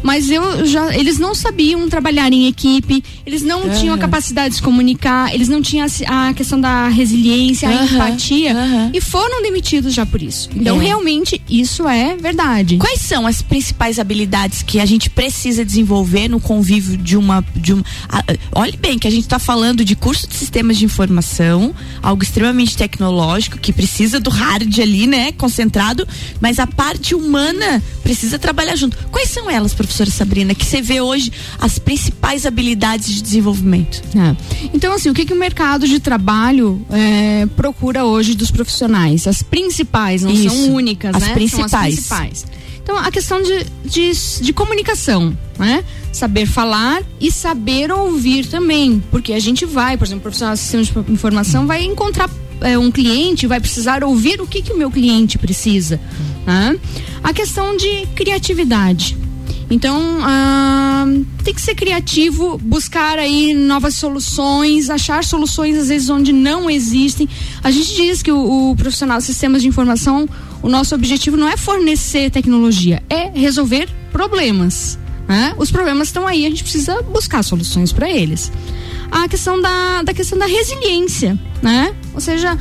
mas 0.02 0.30
eu 0.30 0.64
já 0.66 0.94
eles 0.96 1.18
não 1.18 1.34
sabiam 1.34 1.88
trabalhar 1.88 2.32
em 2.32 2.46
equipe, 2.46 3.02
eles 3.26 3.42
não 3.42 3.62
uhum. 3.62 3.78
tinham 3.78 3.94
a 3.94 3.98
capacidade 3.98 4.50
de 4.50 4.56
se 4.56 4.62
comunicar, 4.62 5.34
eles 5.34 5.48
não 5.48 5.60
tinham 5.60 5.86
a, 6.06 6.28
a 6.28 6.34
questão 6.34 6.60
da 6.60 6.88
resiliência, 6.88 7.68
a 7.68 7.72
uhum. 7.72 7.84
empatia 7.84 8.54
uhum. 8.54 8.90
e 8.92 9.00
foram 9.00 9.42
demitidos 9.42 9.92
já 9.92 10.06
por 10.06 10.22
isso. 10.22 10.48
Então 10.54 10.80
é. 10.80 10.84
realmente 10.84 11.40
isso 11.48 11.88
é 11.88 12.16
verdade. 12.16 12.76
Quais 12.78 13.00
são 13.00 13.26
as 13.26 13.42
principais 13.42 13.98
habilidades 13.98 14.62
que 14.62 14.80
a 14.80 14.86
gente 14.86 15.10
precisa 15.10 15.64
desenvolver 15.64 16.28
no 16.28 16.40
convívio 16.40 16.96
de 16.96 17.16
uma 17.16 17.44
de 17.54 17.72
uma 17.72 17.84
a, 18.08 18.22
olhe 18.52 18.76
bem 18.76 18.98
que 18.98 19.06
a 19.06 19.10
gente 19.10 19.24
está 19.24 19.38
falando 19.38 19.84
de 19.84 19.94
curso 19.94 20.26
de 20.26 20.34
sistemas 20.34 20.78
de 20.78 20.84
informação, 20.84 21.74
algo 22.02 22.22
extremamente 22.22 22.76
tecnológico 22.76 23.58
que 23.58 23.72
precisa 23.72 24.18
do 24.18 24.30
hard 24.30 24.78
ali, 24.78 25.06
né, 25.06 25.32
concentrado, 25.32 26.06
mas 26.40 26.58
a 26.58 26.66
parte 26.66 27.14
humana 27.14 27.82
precisa 28.02 28.38
trabalhar 28.38 28.76
junto. 28.76 28.96
Quais 29.10 29.28
são 29.28 29.50
elas, 29.50 29.74
professor? 29.74 29.89
Professora 29.90 30.10
Sabrina, 30.10 30.54
que 30.54 30.64
você 30.64 30.80
vê 30.80 31.00
hoje 31.00 31.32
as 31.58 31.78
principais 31.78 32.46
habilidades 32.46 33.12
de 33.12 33.22
desenvolvimento? 33.22 34.02
É. 34.16 34.36
Então, 34.72 34.92
assim, 34.92 35.10
o 35.10 35.14
que, 35.14 35.26
que 35.26 35.32
o 35.32 35.36
mercado 35.36 35.86
de 35.86 35.98
trabalho 35.98 36.80
é, 36.90 37.46
procura 37.56 38.04
hoje 38.04 38.34
dos 38.34 38.50
profissionais? 38.50 39.26
As 39.26 39.42
principais, 39.42 40.22
não 40.22 40.30
Isso. 40.30 40.48
são 40.48 40.74
únicas, 40.74 41.14
as 41.16 41.22
né? 41.22 41.34
Principais. 41.34 41.70
São 41.70 41.80
as 41.80 41.86
principais. 41.86 42.46
Então, 42.82 42.96
a 42.96 43.10
questão 43.10 43.42
de, 43.42 43.66
de, 43.84 44.12
de 44.40 44.52
comunicação, 44.52 45.36
né? 45.58 45.84
Saber 46.12 46.46
falar 46.46 47.02
e 47.20 47.30
saber 47.30 47.90
ouvir 47.90 48.46
também. 48.46 49.02
Porque 49.10 49.32
a 49.32 49.40
gente 49.40 49.66
vai, 49.66 49.96
por 49.96 50.04
exemplo, 50.04 50.20
o 50.20 50.22
profissional 50.22 50.54
de 50.54 50.60
sistema 50.60 50.84
de 50.84 51.12
informação 51.12 51.66
vai 51.66 51.84
encontrar 51.84 52.30
é, 52.60 52.78
um 52.78 52.90
cliente, 52.90 53.46
vai 53.46 53.60
precisar 53.60 54.02
ouvir 54.04 54.40
o 54.40 54.46
que, 54.46 54.62
que 54.62 54.72
o 54.72 54.76
meu 54.76 54.90
cliente 54.90 55.36
precisa. 55.36 56.00
Né? 56.46 56.78
A 57.22 57.32
questão 57.32 57.76
de 57.76 58.06
criatividade. 58.14 59.16
Então, 59.70 60.18
ah, 60.22 61.06
tem 61.44 61.54
que 61.54 61.60
ser 61.60 61.74
criativo, 61.74 62.58
buscar 62.58 63.18
aí 63.18 63.54
novas 63.54 63.94
soluções, 63.94 64.90
achar 64.90 65.22
soluções 65.24 65.76
às 65.76 65.88
vezes 65.88 66.10
onde 66.10 66.32
não 66.32 66.68
existem. 66.68 67.28
A 67.62 67.70
gente 67.70 67.94
diz 67.94 68.22
que 68.22 68.32
o, 68.32 68.70
o 68.70 68.76
profissional 68.76 69.18
de 69.18 69.24
sistemas 69.24 69.62
de 69.62 69.68
informação, 69.68 70.28
o 70.62 70.68
nosso 70.68 70.94
objetivo 70.94 71.36
não 71.36 71.48
é 71.48 71.56
fornecer 71.56 72.30
tecnologia, 72.30 73.02
é 73.08 73.30
resolver 73.30 73.88
problemas. 74.10 74.98
Né? 75.28 75.54
Os 75.56 75.70
problemas 75.70 76.08
estão 76.08 76.26
aí, 76.26 76.44
a 76.44 76.48
gente 76.48 76.64
precisa 76.64 77.00
buscar 77.02 77.44
soluções 77.44 77.92
para 77.92 78.10
eles. 78.10 78.50
A 79.10 79.28
questão 79.28 79.60
da, 79.60 80.02
da 80.02 80.12
questão 80.12 80.36
da 80.38 80.46
resiliência, 80.46 81.38
né? 81.62 81.94
Ou 82.14 82.20
seja, 82.20 82.58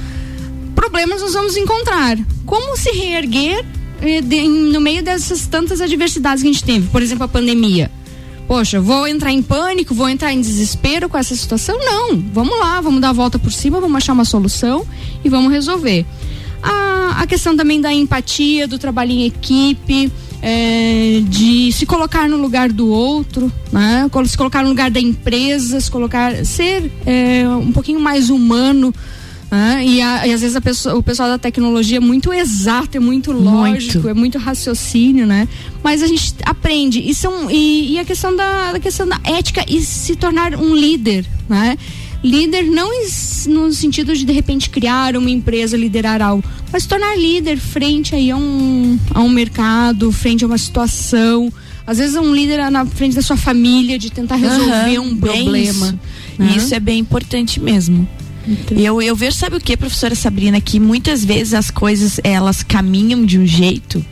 problemas 0.76 1.22
nós 1.22 1.34
vamos 1.34 1.58
encontrar. 1.58 2.18
Como 2.46 2.78
se 2.78 2.92
reerguer 2.92 3.66
no 4.72 4.80
meio 4.80 5.04
dessas 5.04 5.48
tantas 5.48 5.82
adversidades 5.82 6.42
que 6.42 6.50
a 6.50 6.54
gente 6.54 6.64
teve, 6.64 6.88
por 6.88 7.02
exemplo, 7.02 7.26
a 7.26 7.28
pandemia. 7.28 7.92
Poxa, 8.48 8.82
vou 8.82 9.08
entrar 9.08 9.32
em 9.32 9.44
pânico, 9.44 9.94
vou 9.94 10.10
entrar 10.10 10.34
em 10.34 10.42
desespero 10.42 11.08
com 11.08 11.18
essa 11.18 11.36
situação? 11.36 11.78
Não. 11.78 12.18
Vamos 12.34 12.58
lá, 12.58 12.82
vamos 12.82 13.00
dar 13.00 13.10
a 13.10 13.14
volta 13.14 13.38
por 13.38 13.52
cima, 13.52 13.80
vamos 13.80 13.98
achar 13.98 14.14
uma 14.14 14.26
solução 14.26 14.86
e 15.24 15.30
vamos 15.30 15.52
resolver. 15.52 16.04
A, 16.64 17.22
a 17.22 17.28
questão 17.28 17.56
também 17.56 17.80
da 17.80 17.94
empatia, 17.94 18.68
do 18.68 18.80
trabalho 18.80 19.12
em 19.12 19.26
equipe, 19.26 20.12
é, 20.42 21.22
de 21.28 21.72
se 21.72 21.86
colocar 21.86 22.28
no 22.28 22.38
lugar 22.38 22.72
do 22.72 22.88
outro, 22.88 23.52
né? 23.72 24.10
Se 24.26 24.38
colocar 24.38 24.64
no 24.64 24.70
lugar 24.70 24.90
da 24.90 25.00
empresa, 25.00 25.80
se 25.80 25.92
colocar, 25.92 26.44
ser 26.46 26.92
é, 27.06 27.48
um 27.48 27.72
pouquinho 27.72 28.00
mais 28.00 28.30
humano. 28.30 28.94
E, 29.84 30.02
a, 30.02 30.28
e, 30.28 30.34
às 30.34 30.42
vezes 30.42 30.60
pessoa, 30.60 30.96
o 30.96 31.02
pessoal 31.02 31.28
da 31.28 31.38
tecnologia 31.38 31.98
é 31.98 32.00
muito 32.00 32.32
exato, 32.32 32.98
é 32.98 33.00
muito 33.00 33.32
lógico, 33.32 33.94
muito. 33.94 34.10
é 34.10 34.14
muito 34.14 34.38
raciocínio, 34.38 35.26
né? 35.26 35.48
Mas 35.84 36.04
a 36.04 36.08
gente 36.08 36.36
aprende. 36.46 37.00
E, 37.00 37.16
são, 37.16 37.50
e, 37.50 37.94
e 37.94 38.00
a 38.00 38.06
questão 38.06 38.36
da, 38.36 38.72
a 38.72 38.80
questão 38.80 39.08
da 39.08 39.20
ética 39.24 39.66
e 39.68 39.82
se 39.82 40.16
tornar 40.16 40.56
um 40.56 40.76
líder, 40.76 41.26
né? 41.48 41.78
líder 42.24 42.64
não 42.64 42.90
no 43.48 43.72
sentido 43.72 44.14
de 44.14 44.26
de 44.26 44.34
repente 44.34 44.70
criar 44.70 45.16
uma 45.16 45.30
empresa, 45.30 45.78
liderar 45.78 46.22
algo, 46.22 46.44
mas 46.72 46.86
tornar 46.86 47.18
líder 47.18 47.58
frente 47.58 48.14
aí 48.14 48.30
a 48.30 48.36
um, 48.36 49.00
a 49.14 49.22
um 49.22 49.30
mercado, 49.30 50.12
frente 50.12 50.44
a 50.44 50.48
uma 50.48 50.58
situação. 50.58 51.52
Às 51.88 51.98
vezes 51.98 52.16
é 52.16 52.22
um 52.22 52.36
líder 52.36 52.70
na 52.70 52.86
frente 52.86 53.16
da 53.16 53.22
sua 53.22 53.38
família, 53.38 53.98
de 53.98 54.12
tentar 54.12 54.36
resolver 54.36 55.00
uhum, 55.00 55.08
um 55.08 55.18
problema. 55.18 55.58
Isso. 55.88 56.00
Né? 56.38 56.54
isso 56.56 56.76
é 56.76 56.80
bem 56.80 57.00
importante 57.00 57.60
mesmo. 57.60 58.08
Então. 58.48 58.78
Eu, 58.78 59.02
eu 59.02 59.16
vejo, 59.16 59.38
sabe 59.38 59.56
o 59.56 59.60
que, 59.60 59.76
professora 59.78 60.16
Sabrina, 60.16 60.60
que 60.60 60.80
muitas 60.80 61.24
vezes 61.24 61.54
as 61.54 61.70
coisas 61.70 62.20
elas 62.24 62.64
caminham 62.64 63.26
de 63.26 63.38
um 63.38 63.46
jeito 63.46 64.04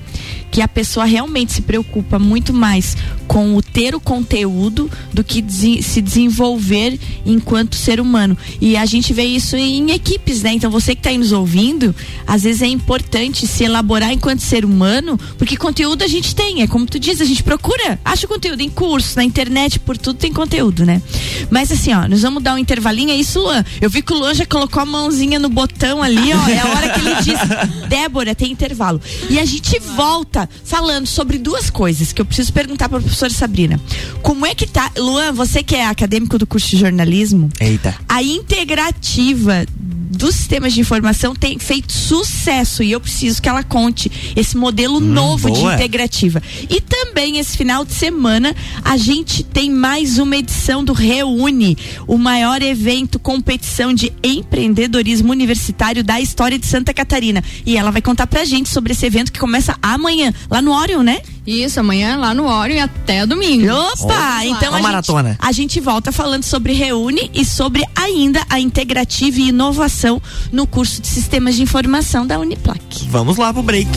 que 0.52 0.62
a 0.62 0.68
pessoa 0.68 1.06
realmente 1.06 1.54
se 1.54 1.62
preocupa 1.62 2.18
muito 2.18 2.54
mais 2.54 2.96
com 3.28 3.56
o 3.56 3.62
ter 3.62 3.94
o 3.94 4.00
conteúdo 4.00 4.90
do 5.14 5.24
que 5.24 5.44
se 5.82 6.02
desenvolver 6.02 6.98
enquanto 7.26 7.76
ser 7.76 8.00
humano. 8.00 8.38
E 8.62 8.78
a 8.78 8.86
gente 8.86 9.14
vê 9.14 9.24
isso 9.24 9.56
em 9.56 9.92
equipes, 9.92 10.42
né? 10.42 10.54
Então 10.54 10.72
você 10.72 10.96
que 10.96 11.02
está 11.02 11.10
aí 11.10 11.18
nos 11.18 11.32
ouvindo, 11.32 11.94
às 12.26 12.44
vezes 12.44 12.62
é 12.62 12.68
importante 12.68 13.46
se 13.46 13.66
elaborar 13.66 14.12
enquanto 14.12 14.40
ser 14.40 14.64
humano, 14.64 15.20
porque 15.38 15.58
conteúdo 15.58 16.04
a 16.04 16.08
gente 16.08 16.34
tem, 16.34 16.62
é 16.62 16.68
como 16.68 16.86
tu 16.86 17.00
diz, 17.00 17.20
a 17.20 17.26
gente 17.26 17.44
procura, 17.44 18.00
acha 18.04 18.28
conteúdo 18.28 18.62
em 18.62 18.70
cursos, 18.70 19.16
na 19.16 19.24
internet, 19.24 19.80
por 19.80 19.98
tudo 19.98 20.18
tem 20.18 20.32
conteúdo, 20.32 20.86
né? 20.86 21.02
Mas 21.50 21.72
assim, 21.72 21.94
ó, 21.94 22.08
nós 22.08 22.22
vamos 22.22 22.42
dar 22.42 22.54
um 22.56 22.58
intervalinho, 22.58 23.12
é 23.12 23.16
isso, 23.16 23.40
Luan. 23.40 23.64
Eu 23.82 23.90
vi 23.90 24.02
que 24.02 24.14
o 24.14 24.18
Luan 24.18 24.34
já 24.34 24.46
colocou 24.46 24.82
a 24.82 24.86
mãozinha 24.86 25.38
no 25.38 25.50
botão 25.50 26.02
ali, 26.02 26.34
ó, 26.34 26.48
é 26.48 26.60
a 26.60 26.68
hora 26.68 26.90
que 26.90 27.00
ele 27.00 27.16
diz, 27.16 27.40
Débora, 27.90 28.34
tem 28.34 28.52
intervalo. 28.52 29.02
E 29.30 29.40
a 29.40 29.46
gente 29.46 29.80
volta 29.80 30.47
falando 30.64 31.08
sobre 31.08 31.38
duas 31.38 31.70
coisas 31.70 32.12
que 32.12 32.22
eu 32.22 32.26
preciso 32.26 32.54
perguntar 32.54 32.90
para 32.90 33.00
a 33.00 33.02
professora 33.02 33.32
Sabrina. 33.32 33.80
Como 34.22 34.46
é 34.46 34.54
que 34.54 34.68
tá, 34.68 34.92
Luan, 34.98 35.32
você 35.34 35.64
que 35.64 35.76
é 35.76 35.86
acadêmico 35.86 36.38
do 36.38 36.48
curso 36.48 36.70
de 36.70 36.78
jornalismo? 36.78 37.50
Eita. 37.60 37.96
A 38.08 38.22
integrativa 38.24 39.66
dos 40.10 40.36
sistemas 40.36 40.74
de 40.74 40.80
informação 40.80 41.36
tem 41.36 41.60
feito 41.60 41.92
sucesso 41.92 42.82
e 42.82 42.92
eu 42.92 43.00
preciso 43.00 43.42
que 43.42 43.50
ela 43.50 43.64
conte 43.64 44.12
esse 44.36 44.56
modelo 44.56 44.98
hum, 44.98 45.02
novo 45.02 45.50
boa. 45.50 45.70
de 45.70 45.76
integrativa. 45.76 46.42
E 46.70 46.80
também 46.82 47.38
esse 47.38 47.58
final 47.58 47.84
de 47.84 47.94
semana 47.94 48.56
a 48.84 48.98
gente 48.98 49.44
tem 49.44 49.70
mais 49.70 50.18
uma 50.18 50.38
edição 50.38 50.84
do 50.84 50.94
Reúne, 50.94 51.78
o 52.08 52.18
maior 52.18 52.62
evento 52.62 53.20
competição 53.20 53.94
de 53.94 54.14
empreendedorismo 54.24 55.32
universitário 55.32 56.04
da 56.04 56.20
história 56.20 56.58
de 56.58 56.66
Santa 56.66 56.94
Catarina. 56.94 57.44
E 57.66 57.78
ela 57.78 57.92
vai 57.92 58.02
contar 58.02 58.28
pra 58.28 58.46
gente 58.46 58.70
sobre 58.70 58.94
esse 58.94 59.06
evento 59.06 59.32
que 59.32 59.40
começa 59.40 59.78
amanhã, 59.82 60.34
lá 60.50 60.62
no 60.62 60.72
Orion, 60.72 61.04
né? 61.04 61.22
Isso, 61.48 61.80
amanhã 61.80 62.18
lá 62.18 62.34
no 62.34 62.46
Orion 62.46 62.76
e 62.76 62.80
até 62.82 63.26
domingo. 63.26 63.72
Opa! 63.72 64.46
então 64.46 64.76
a, 64.76 64.82
maratona. 64.82 65.30
Gente, 65.30 65.40
a 65.40 65.52
gente 65.54 65.80
volta 65.80 66.12
falando 66.12 66.44
sobre 66.44 66.74
Reúne 66.74 67.32
e 67.34 67.46
sobre 67.46 67.86
ainda 67.96 68.44
a 68.50 68.60
integrativa 68.60 69.40
e 69.40 69.48
inovação 69.48 70.22
no 70.52 70.68
curso 70.68 71.02
de 71.02 71.08
Sistemas 71.08 71.56
de 71.56 71.64
Informação 71.64 72.28
da 72.28 72.38
Uniplac. 72.38 73.08
Vamos 73.10 73.38
lá 73.38 73.54
pro 73.54 73.64
break. 73.64 73.88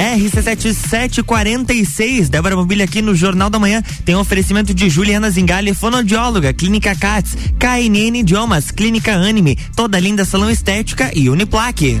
RC7746, 0.00 2.30
Débora 2.30 2.56
Mobília 2.56 2.86
aqui 2.86 3.02
no 3.02 3.14
Jornal 3.14 3.50
da 3.50 3.58
Manhã, 3.58 3.82
tem 4.06 4.16
um 4.16 4.20
oferecimento 4.20 4.72
de 4.72 4.88
Juliana 4.88 5.30
Zingali, 5.30 5.74
fonoaudióloga, 5.74 6.54
Clínica 6.54 6.96
Cats, 6.96 7.36
KNN 7.58 8.20
Idiomas, 8.20 8.70
Clínica 8.70 9.14
Anime, 9.14 9.58
Toda 9.76 10.00
Linda 10.00 10.24
Salão 10.24 10.50
Estética 10.50 11.10
e 11.14 11.28
Uniplaque. 11.28 12.00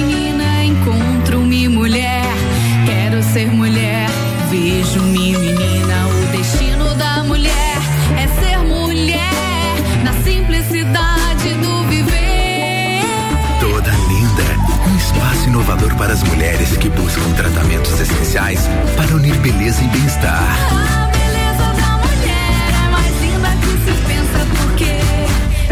para 16.11 16.13
as 16.13 16.23
mulheres 16.23 16.75
que 16.75 16.89
buscam 16.89 17.31
tratamentos 17.37 17.97
essenciais 17.97 18.59
para 18.97 19.15
unir 19.15 19.33
beleza 19.37 19.81
e 19.81 19.87
bem-estar. 19.87 20.57
A 20.69 21.07
beleza 21.07 21.73
da 21.73 21.97
mulher 21.99 22.85
é 22.85 22.89
mais 22.89 23.21
linda 23.21 23.49
que 23.61 23.71
se 23.85 23.97
pensa 24.07 24.45
porque 24.57 24.83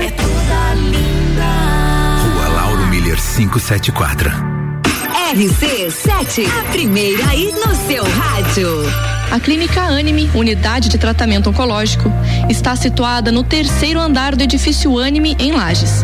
é 0.02 0.12
toda 0.12 0.74
linda. 0.76 1.44
Rua 2.24 2.48
Lauro 2.56 2.88
Miller 2.88 3.18
574. 3.18 4.32
RC7, 5.34 6.48
a 6.48 6.72
primeira 6.72 7.28
aí 7.28 7.52
no 7.52 7.76
seu 7.88 8.04
rádio. 8.04 8.70
A 9.32 9.40
Clínica 9.40 9.82
Anime, 9.82 10.30
unidade 10.34 10.88
de 10.88 10.98
tratamento 10.98 11.50
oncológico, 11.50 12.10
está 12.50 12.76
situada 12.76 13.32
no 13.32 13.44
terceiro 13.44 14.00
andar 14.00 14.36
do 14.36 14.44
edifício 14.44 14.98
Anime, 14.98 15.36
em 15.38 15.52
Lages. 15.52 16.04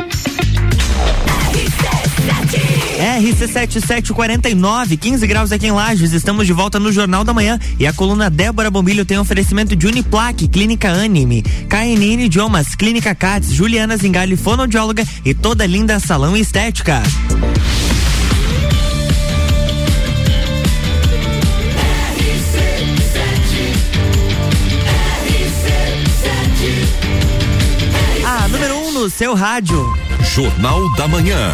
RC7749, 3.21 4.97
15 4.97 5.27
graus 5.27 5.51
aqui 5.51 5.67
em 5.67 5.71
Lages. 5.71 6.11
Estamos 6.11 6.47
de 6.47 6.53
volta 6.53 6.79
no 6.79 6.91
Jornal 6.91 7.23
da 7.23 7.31
Manhã 7.31 7.59
e 7.79 7.85
a 7.85 7.93
coluna 7.93 8.31
Débora 8.31 8.71
Bombilho 8.71 9.05
tem 9.05 9.19
oferecimento 9.19 9.75
de 9.75 9.85
Uniplaque, 9.85 10.47
Clínica 10.47 10.89
Anime, 10.89 11.43
KNN 11.69 12.25
Idiomas, 12.25 12.73
Clínica 12.73 13.13
Cats, 13.13 13.51
Juliana 13.51 13.95
Zingali, 13.95 14.35
fonoaudióloga 14.35 15.05
e 15.23 15.35
toda 15.35 15.67
linda 15.67 15.99
salão 15.99 16.35
estética. 16.35 17.03
A 28.25 28.47
número 28.47 28.75
1 28.75 28.87
um 28.87 28.91
no 28.93 29.09
seu 29.11 29.35
rádio. 29.35 29.93
Jornal 30.33 30.91
da 30.95 31.07
Manhã. 31.07 31.53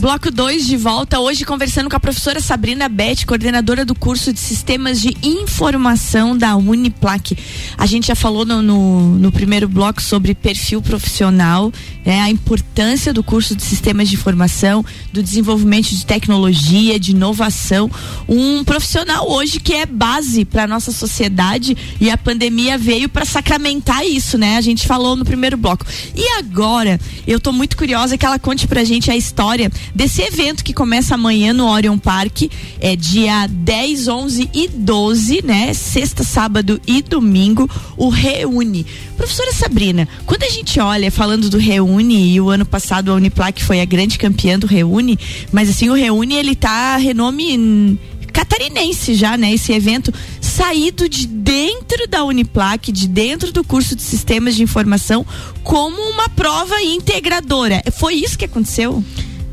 Bloco 0.00 0.30
2 0.30 0.64
de 0.64 0.76
volta, 0.76 1.18
hoje 1.18 1.44
conversando 1.44 1.90
com 1.90 1.96
a 1.96 2.00
professora 2.00 2.40
Sabrina 2.40 2.88
Beth, 2.88 3.26
coordenadora 3.26 3.84
do 3.84 3.96
curso 3.96 4.32
de 4.32 4.38
Sistemas 4.38 5.00
de 5.00 5.16
Informação 5.24 6.38
da 6.38 6.54
Uniplac. 6.54 7.36
A 7.76 7.84
gente 7.84 8.06
já 8.06 8.14
falou 8.14 8.46
no, 8.46 8.62
no, 8.62 9.18
no 9.18 9.32
primeiro 9.32 9.68
bloco 9.68 10.00
sobre 10.00 10.36
perfil 10.36 10.80
profissional, 10.80 11.72
né, 12.06 12.20
a 12.20 12.30
importância 12.30 13.12
do 13.12 13.24
curso 13.24 13.56
de 13.56 13.62
Sistemas 13.64 14.08
de 14.08 14.14
Informação, 14.14 14.84
do 15.12 15.20
desenvolvimento 15.20 15.88
de 15.88 16.06
tecnologia, 16.06 16.98
de 17.00 17.10
inovação. 17.10 17.90
Um 18.28 18.62
profissional 18.62 19.28
hoje 19.28 19.58
que 19.58 19.74
é 19.74 19.84
base 19.84 20.44
para 20.44 20.68
nossa 20.68 20.92
sociedade 20.92 21.76
e 22.00 22.08
a 22.08 22.16
pandemia 22.16 22.78
veio 22.78 23.08
para 23.08 23.24
sacramentar 23.24 24.06
isso, 24.06 24.38
né? 24.38 24.58
A 24.58 24.60
gente 24.60 24.86
falou 24.86 25.16
no 25.16 25.24
primeiro 25.24 25.56
bloco. 25.56 25.84
E 26.14 26.38
agora, 26.38 27.00
eu 27.26 27.40
tô 27.40 27.50
muito 27.50 27.76
curiosa 27.76 28.16
que 28.16 28.24
ela 28.24 28.38
conte 28.38 28.68
pra 28.68 28.84
gente 28.84 29.10
a 29.10 29.16
história 29.16 29.68
desse 29.94 30.22
evento 30.22 30.64
que 30.64 30.72
começa 30.72 31.14
amanhã 31.14 31.52
no 31.52 31.66
Orion 31.68 31.98
Park, 31.98 32.42
é 32.80 32.94
dia 32.96 33.46
10, 33.46 34.08
11 34.08 34.50
e 34.52 34.68
12, 34.68 35.44
né? 35.44 35.74
Sexta, 35.74 36.24
sábado 36.24 36.80
e 36.86 37.02
domingo, 37.02 37.68
o 37.96 38.08
Reúne. 38.08 38.86
Professora 39.16 39.52
Sabrina, 39.52 40.08
quando 40.26 40.44
a 40.44 40.48
gente 40.48 40.78
olha 40.78 41.10
falando 41.10 41.50
do 41.50 41.58
Reúne 41.58 42.34
e 42.34 42.40
o 42.40 42.50
ano 42.50 42.64
passado 42.64 43.10
a 43.10 43.14
Uniplac 43.14 43.62
foi 43.62 43.80
a 43.80 43.84
grande 43.84 44.18
campeã 44.18 44.58
do 44.58 44.66
Reúne, 44.66 45.18
mas 45.52 45.68
assim, 45.68 45.88
o 45.88 45.94
Reúne 45.94 46.34
ele 46.34 46.54
tá 46.54 46.96
renome 46.96 47.98
catarinense 48.38 49.14
já, 49.14 49.36
né? 49.36 49.52
Esse 49.52 49.72
evento 49.72 50.14
saído 50.40 51.08
de 51.08 51.26
dentro 51.26 52.06
da 52.06 52.24
Uniplac, 52.24 52.92
de 52.92 53.08
dentro 53.08 53.50
do 53.50 53.64
curso 53.64 53.96
de 53.96 54.02
Sistemas 54.02 54.54
de 54.54 54.62
Informação, 54.62 55.26
como 55.64 56.00
uma 56.02 56.28
prova 56.28 56.80
integradora. 56.80 57.82
Foi 57.92 58.14
isso 58.14 58.38
que 58.38 58.44
aconteceu? 58.44 59.02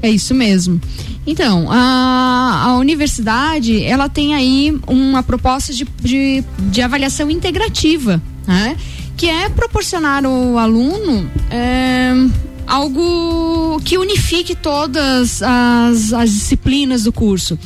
É 0.06 0.10
isso 0.12 0.36
mesmo. 0.36 0.80
Então, 1.26 1.66
a, 1.72 2.66
a 2.66 2.78
universidade, 2.78 3.84
ela 3.84 4.08
tem 4.08 4.36
aí 4.36 4.80
uma 4.86 5.24
proposta 5.24 5.74
de, 5.74 5.84
de, 6.00 6.44
de 6.70 6.80
avaliação 6.80 7.28
integrativa, 7.32 8.22
né? 8.46 8.78
Que 9.18 9.26
é 9.28 9.50
proporcionar 9.50 10.24
ao 10.24 10.60
aluno 10.60 11.28
é, 11.50 12.14
algo 12.68 13.82
que 13.84 13.98
unifique 13.98 14.54
todas 14.54 15.42
as, 15.42 16.14
as 16.14 16.30
disciplinas 16.30 17.06
do 17.06 17.12
curso. 17.12 17.58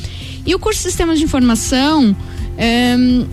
E 0.46 0.54
o 0.54 0.58
curso 0.58 0.78
de 0.78 0.84
Sistemas 0.84 1.18
de 1.18 1.26
Informação, 1.26 2.16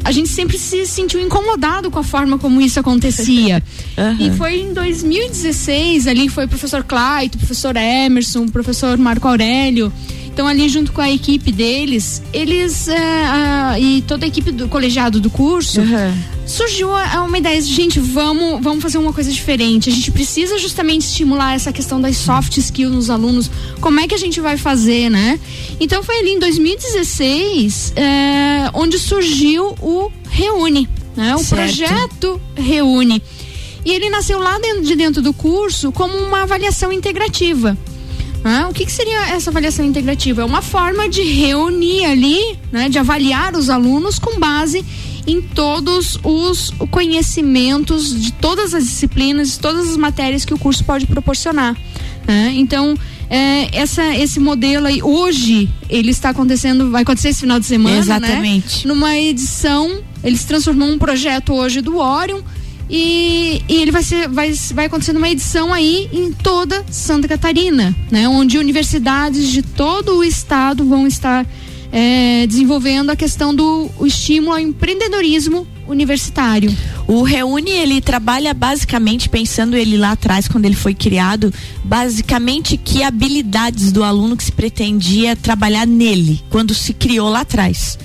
a 0.04 0.12
gente 0.12 0.30
sempre 0.30 0.58
se 0.58 0.86
sentiu 0.86 1.20
incomodado 1.20 1.92
com 1.92 2.00
a 2.00 2.04
forma 2.04 2.38
como 2.38 2.62
isso 2.62 2.80
acontecia. 2.80 3.62
E 4.20 4.32
foi 4.38 4.60
em 4.60 4.74
2016, 4.74 6.06
ali 6.06 6.30
foi 6.30 6.46
o 6.46 6.48
professor 6.48 6.84
Claito, 6.84 7.36
o 7.36 7.40
professor 7.40 7.76
Emerson, 7.76 8.46
o 8.46 8.52
professor 8.52 8.96
Marco 8.98 9.28
Aurélio. 9.28 9.92
Então, 10.38 10.46
ali 10.46 10.70
junto 10.70 10.92
com 10.92 11.02
a 11.02 11.10
equipe 11.10 11.52
deles, 11.52 12.22
eles 12.32 12.88
é, 12.88 13.26
a- 13.26 13.80
e 13.80 14.04
toda 14.04 14.24
a 14.24 14.28
equipe 14.28 14.52
do 14.52 14.68
colegiado 14.70 15.20
do 15.20 15.32
curso, 15.32 15.82
surgiu 16.46 16.94
a- 16.96 17.24
uma 17.24 17.40
ideia 17.40 17.60
de, 17.60 17.74
gente, 17.74 18.00
vamos, 18.00 18.62
vamos 18.62 18.84
fazer 18.84 19.00
uma 19.00 19.12
coisa 19.12 19.32
diferente. 19.32 19.90
A 19.90 19.92
gente 19.92 20.12
precisa 20.12 20.60
justamente 20.60 21.02
estimular 21.08 21.56
essa 21.56 21.74
questão 21.74 22.00
das 22.00 22.18
soft 22.18 22.56
skills 22.58 22.94
nos 22.94 23.10
alunos. 23.10 23.50
Como 23.82 24.00
é 24.00 24.08
que 24.08 24.14
a 24.14 24.18
gente 24.20 24.40
vai 24.40 24.58
fazer, 24.58 25.10
né? 25.10 25.40
Então 25.80 26.04
foi 26.04 26.20
ali 26.20 26.30
em 26.34 26.40
2016 26.40 27.94
é, 27.96 28.70
onde 28.76 29.00
surgiu 29.00 29.74
o 29.82 30.12
Reúne, 30.30 30.88
né? 31.16 31.36
O 31.36 31.40
Certo. 31.40 31.56
projeto 31.64 32.42
Reúne. 32.56 33.24
E 33.84 33.90
ele 33.92 34.08
nasceu 34.12 34.38
lá 34.38 34.60
dentro, 34.60 34.84
de 34.84 34.96
dentro 34.96 35.22
do 35.22 35.34
curso 35.34 35.92
como 35.92 36.16
uma 36.16 36.44
avaliação 36.44 36.92
integrativa. 36.94 37.76
Né? 38.48 38.66
O 38.66 38.74
que, 38.74 38.86
que 38.86 38.92
seria 38.94 39.28
essa 39.32 39.50
avaliação 39.50 39.84
integrativa? 39.84 40.42
É 40.42 40.46
uma 40.46 40.62
forma 40.62 41.10
de 41.10 41.22
reunir 41.22 42.06
ali, 42.06 42.58
né, 42.72 42.88
de 42.88 42.98
avaliar 42.98 43.54
os 43.58 43.70
alunos 43.70 44.18
com 44.20 44.40
base 44.40 44.86
em 45.28 45.42
todos 45.42 46.18
os 46.24 46.72
conhecimentos 46.90 48.18
de 48.18 48.32
todas 48.32 48.74
as 48.74 48.86
disciplinas, 48.86 49.52
de 49.52 49.60
todas 49.60 49.90
as 49.90 49.98
matérias 49.98 50.46
que 50.46 50.54
o 50.54 50.58
curso 50.58 50.86
pode 50.86 51.06
proporcionar. 51.06 51.76
né? 52.26 52.54
Então, 52.56 52.98
é, 53.30 53.78
essa, 53.78 54.16
esse 54.16 54.40
modelo 54.40 54.88
aí, 54.88 55.04
hoje, 55.04 55.70
ele 55.90 56.12
está 56.12 56.30
acontecendo, 56.30 56.90
vai 56.90 57.02
acontecer 57.02 57.28
esse 57.28 57.42
final 57.42 57.60
de 57.60 57.66
semana, 57.66 57.98
Exatamente. 57.98 58.88
né? 58.88 58.94
Numa 58.94 59.18
edição, 59.18 60.00
ele 60.24 60.38
se 60.38 60.48
transformou 60.48 60.88
num 60.88 60.98
projeto 60.98 61.54
hoje 61.54 61.82
do 61.82 61.98
Orion, 61.98 62.40
e, 62.90 63.62
e 63.68 63.76
ele 63.82 63.92
vai 63.92 64.04
ser 64.04 64.30
vai, 64.30 64.52
vai 64.74 64.86
acontecer 64.86 65.14
numa 65.14 65.30
edição 65.30 65.74
aí 65.74 66.10
em 66.12 66.32
toda 66.32 66.86
Santa 66.90 67.28
Catarina, 67.28 67.96
né? 68.10 68.28
Onde 68.28 68.58
universidades 68.58 69.50
de 69.50 69.62
todo 69.62 70.18
o 70.18 70.24
estado 70.24 70.86
vão 70.86 71.06
estar 71.06 71.46
é, 71.92 72.46
desenvolvendo 72.48 73.10
a 73.10 73.16
questão 73.16 73.54
do 73.54 73.90
estímulo 74.06 74.54
ao 74.54 74.60
empreendedorismo 74.60 75.68
universitário. 75.88 76.76
O 77.08 77.24
Reúne, 77.24 77.72
ele 77.72 78.02
trabalha 78.02 78.54
basicamente, 78.54 79.30
pensando 79.30 79.76
ele 79.76 79.98
lá 79.98 80.12
atrás, 80.12 80.48
quando 80.48 80.66
ele 80.66 80.76
foi 80.76 80.94
criado, 80.94 81.54
basicamente 81.84 82.78
que 82.78 83.04
habilidades 83.04 83.92
do 83.92 84.04
aluno 84.04 84.36
que 84.36 84.44
se 84.44 84.52
pretendia 84.52 85.36
trabalhar 85.36 85.88
nele, 85.88 86.44
quando 86.50 86.74
se 86.74 86.94
criou 86.94 87.30
lá 87.30 87.42
atrás. 87.42 87.98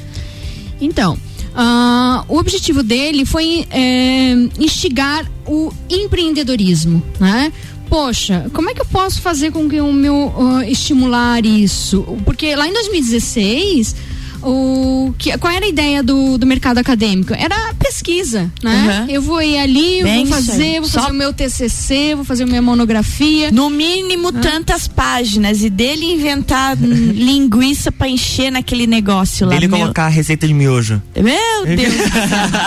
Então, 0.81 1.19
ah, 1.55 2.25
o 2.29 2.39
objetivo 2.39 2.83
dele 2.83 3.25
foi 3.25 3.67
é, 3.71 4.33
instigar 4.59 5.31
o 5.47 5.73
empreendedorismo, 5.89 7.03
né? 7.21 7.53
Poxa, 7.89 8.51
como 8.55 8.71
é 8.71 8.75
que 8.75 8.81
eu 8.81 8.87
posso 8.87 9.21
fazer 9.21 9.51
com 9.51 9.69
que 9.69 9.81
o 9.81 9.93
meu 9.93 10.33
ah, 10.39 10.67
estimular 10.67 11.45
isso? 11.45 12.03
Porque 12.25 12.57
lá 12.57 12.67
em 12.67 12.73
2016 12.73 13.95
o 14.43 15.15
que, 15.19 15.37
qual 15.39 15.53
era 15.53 15.65
a 15.65 15.69
ideia 15.69 16.03
do, 16.03 16.37
do 16.39 16.47
mercado 16.47 16.79
acadêmico? 16.79 17.33
Era 17.35 17.75
pesquisa, 17.79 18.51
né? 18.63 19.05
Uhum. 19.09 19.11
Eu 19.15 19.23
vou 19.23 19.41
ir 19.43 19.59
ali, 19.59 20.03
Bem 20.03 20.25
vou 20.25 20.35
fazer, 20.37 20.81
vou 20.81 20.89
Só- 20.89 21.01
fazer 21.03 21.13
o 21.13 21.17
meu 21.17 21.33
TCC, 21.33 22.15
vou 22.15 22.25
fazer 22.25 22.43
a 22.45 22.47
minha 22.47 22.63
monografia. 22.63 23.51
No 23.53 23.71
mínimo 23.71 24.33
tantas 24.33 24.87
páginas 24.89 25.63
e 25.63 25.71
dele 25.71 26.13
inventar 26.15 26.77
linguiça 26.81 27.91
pra 27.93 28.09
encher 28.09 28.51
naquele 28.51 28.87
negócio 28.87 29.47
lá. 29.47 29.55
Dele 29.55 29.69
meu, 29.69 29.79
colocar 29.81 30.07
a 30.07 30.09
receita 30.09 30.47
de 30.47 30.55
miojo. 30.55 31.01
meu 31.17 31.67
Deus. 31.77 31.95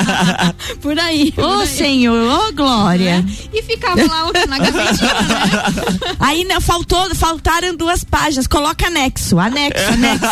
Por 0.81 0.97
aí. 0.99 1.33
Ô 1.37 1.59
aí. 1.59 1.67
Senhor, 1.67 2.15
ô 2.49 2.53
Glória. 2.53 3.23
E 3.53 3.61
ficava 3.63 4.01
lá 4.03 4.31
na 4.47 4.59
gavetinha, 4.59 5.13
né? 5.13 6.15
Aí 6.19 6.43
não, 6.45 6.61
faltou, 6.61 7.13
faltaram 7.15 7.75
duas 7.75 8.03
páginas. 8.03 8.47
Coloca 8.47 8.87
anexo, 8.87 9.37
anexo, 9.39 9.87
anexo. 9.93 10.25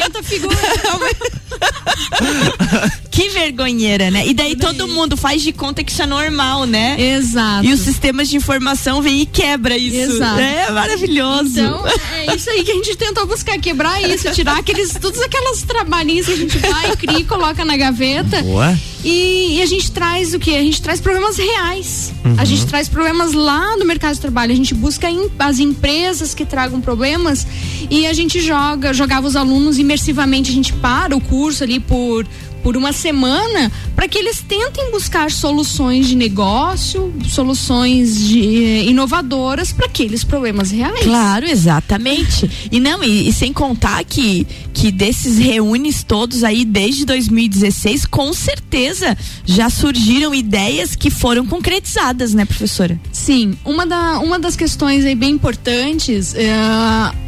Aumenta 0.00 0.20
a 0.20 0.22
figura. 0.22 0.56
que 3.10 3.28
vergonheira, 3.30 4.10
né? 4.10 4.26
E 4.26 4.32
daí 4.32 4.54
todo 4.54 4.86
mundo 4.86 5.16
faz 5.16 5.42
de 5.42 5.52
conta 5.52 5.82
que 5.82 5.90
isso 5.90 6.00
é 6.02 6.06
normal, 6.06 6.64
né? 6.64 6.96
Exato. 7.00 7.66
E 7.66 7.72
os 7.72 7.80
sistemas 7.80 8.28
de 8.28 8.36
informação 8.36 9.02
vem 9.02 9.20
e 9.22 9.26
quebra 9.26 9.76
isso. 9.76 10.12
Exato. 10.12 10.40
É 10.40 10.70
maravilhoso. 10.70 11.58
Então, 11.60 11.84
é 11.86 12.36
isso 12.36 12.48
aí 12.50 12.62
que 12.62 12.70
a 12.70 12.74
gente 12.74 12.96
tentou 12.96 13.26
buscar, 13.26 13.58
quebrar 13.58 14.00
isso, 14.08 14.30
tirar 14.32 14.58
aqueles, 14.58 14.92
todos 15.00 15.20
aquelas 15.20 15.62
trabalhinhos 15.62 16.26
que 16.26 16.32
a 16.32 16.36
gente 16.36 16.58
vai, 16.58 16.96
cria 16.96 17.18
e 17.18 17.24
coloca 17.24 17.64
na 17.64 17.76
gaveta. 17.76 18.42
Boa. 18.42 18.78
E, 19.02 19.56
e 19.56 19.62
a 19.62 19.66
gente 19.66 19.90
traz 19.90 20.34
o 20.34 20.38
que? 20.38 20.54
A 20.54 20.62
gente 20.62 20.80
traz 20.80 21.00
problemas 21.00 21.36
reais. 21.38 22.12
A 22.36 22.44
gente 22.44 22.66
traz 22.66 22.88
problemas 22.88 23.32
lá 23.32 23.76
no 23.76 23.84
mercado 23.86 24.14
de 24.14 24.20
trabalho. 24.20 24.52
A 24.52 24.56
gente 24.56 24.74
busca 24.74 25.10
em- 25.10 25.30
as 25.38 25.58
empresas 25.58 26.34
que 26.34 26.44
tragam 26.44 26.80
problemas 26.80 27.46
e 27.90 28.06
a 28.06 28.12
gente 28.12 28.40
joga, 28.40 28.92
jogava 28.92 29.26
os 29.26 29.36
alunos 29.36 29.78
imersivamente. 29.78 30.50
A 30.50 30.54
gente 30.54 30.72
para 30.74 31.16
o 31.16 31.20
curso 31.20 31.64
ali 31.64 31.80
por 31.80 32.26
por 32.62 32.76
uma 32.76 32.92
semana 32.92 33.70
para 33.94 34.08
que 34.08 34.18
eles 34.18 34.40
tentem 34.40 34.90
buscar 34.90 35.30
soluções 35.30 36.06
de 36.08 36.16
negócio, 36.16 37.12
soluções 37.28 38.18
de, 38.18 38.64
eh, 38.64 38.84
inovadoras 38.84 39.72
para 39.72 39.86
aqueles 39.86 40.24
problemas 40.24 40.70
reais. 40.70 41.04
Claro, 41.04 41.46
exatamente. 41.46 42.50
E 42.70 42.80
não, 42.80 43.02
e, 43.04 43.28
e 43.28 43.32
sem 43.32 43.52
contar 43.52 44.02
que, 44.04 44.46
que 44.72 44.90
desses 44.90 45.38
reúnes 45.38 46.02
todos 46.02 46.44
aí 46.44 46.64
desde 46.64 47.04
2016, 47.04 48.06
com 48.06 48.32
certeza 48.32 49.16
já 49.44 49.68
surgiram 49.68 50.34
ideias 50.34 50.94
que 50.94 51.10
foram 51.10 51.46
concretizadas, 51.46 52.32
né, 52.34 52.44
professora? 52.44 52.98
Sim, 53.12 53.54
uma, 53.64 53.86
da, 53.86 54.18
uma 54.20 54.38
das 54.38 54.56
questões 54.56 55.04
aí 55.04 55.14
bem 55.14 55.30
importantes, 55.30 56.34
é, 56.34 56.52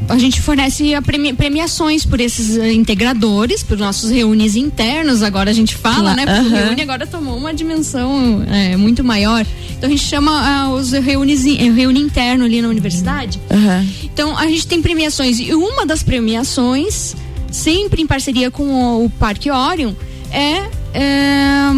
a 0.08 0.18
gente 0.18 0.40
fornece 0.40 0.92
premiações 1.36 2.04
por 2.04 2.20
esses 2.20 2.56
eh, 2.56 2.72
integradores, 2.72 3.62
por 3.62 3.78
nossos 3.78 4.10
reúnes 4.10 4.56
internos, 4.56 5.21
agora 5.22 5.50
a 5.50 5.52
gente 5.52 5.74
fala, 5.76 6.14
Cla- 6.14 6.16
né? 6.16 6.26
Porque 6.26 6.40
o 6.40 6.46
aham. 6.56 6.64
reúne 6.66 6.82
agora 6.82 7.06
tomou 7.06 7.36
uma 7.36 7.52
dimensão 7.54 8.44
é, 8.50 8.76
muito 8.76 9.02
maior. 9.04 9.44
Então 9.76 9.88
a 9.88 9.90
gente 9.90 10.04
chama 10.04 10.30
ah, 10.32 10.70
os 10.70 10.92
reúnes, 10.92 11.44
in- 11.44 11.72
reúne 11.72 12.00
interno 12.00 12.44
ali 12.44 12.60
na 12.62 12.68
universidade. 12.68 13.40
Então 14.04 14.36
a 14.38 14.46
gente 14.46 14.66
tem 14.66 14.80
premiações 14.82 15.38
e 15.40 15.52
uma 15.54 15.84
das 15.86 16.02
premiações, 16.02 17.14
sempre 17.50 18.00
em 18.02 18.06
parceria 18.06 18.50
com 18.50 18.64
o, 18.64 19.04
o 19.06 19.10
Parque 19.10 19.50
Orion, 19.50 19.92
é, 20.30 20.68
é 20.94 21.70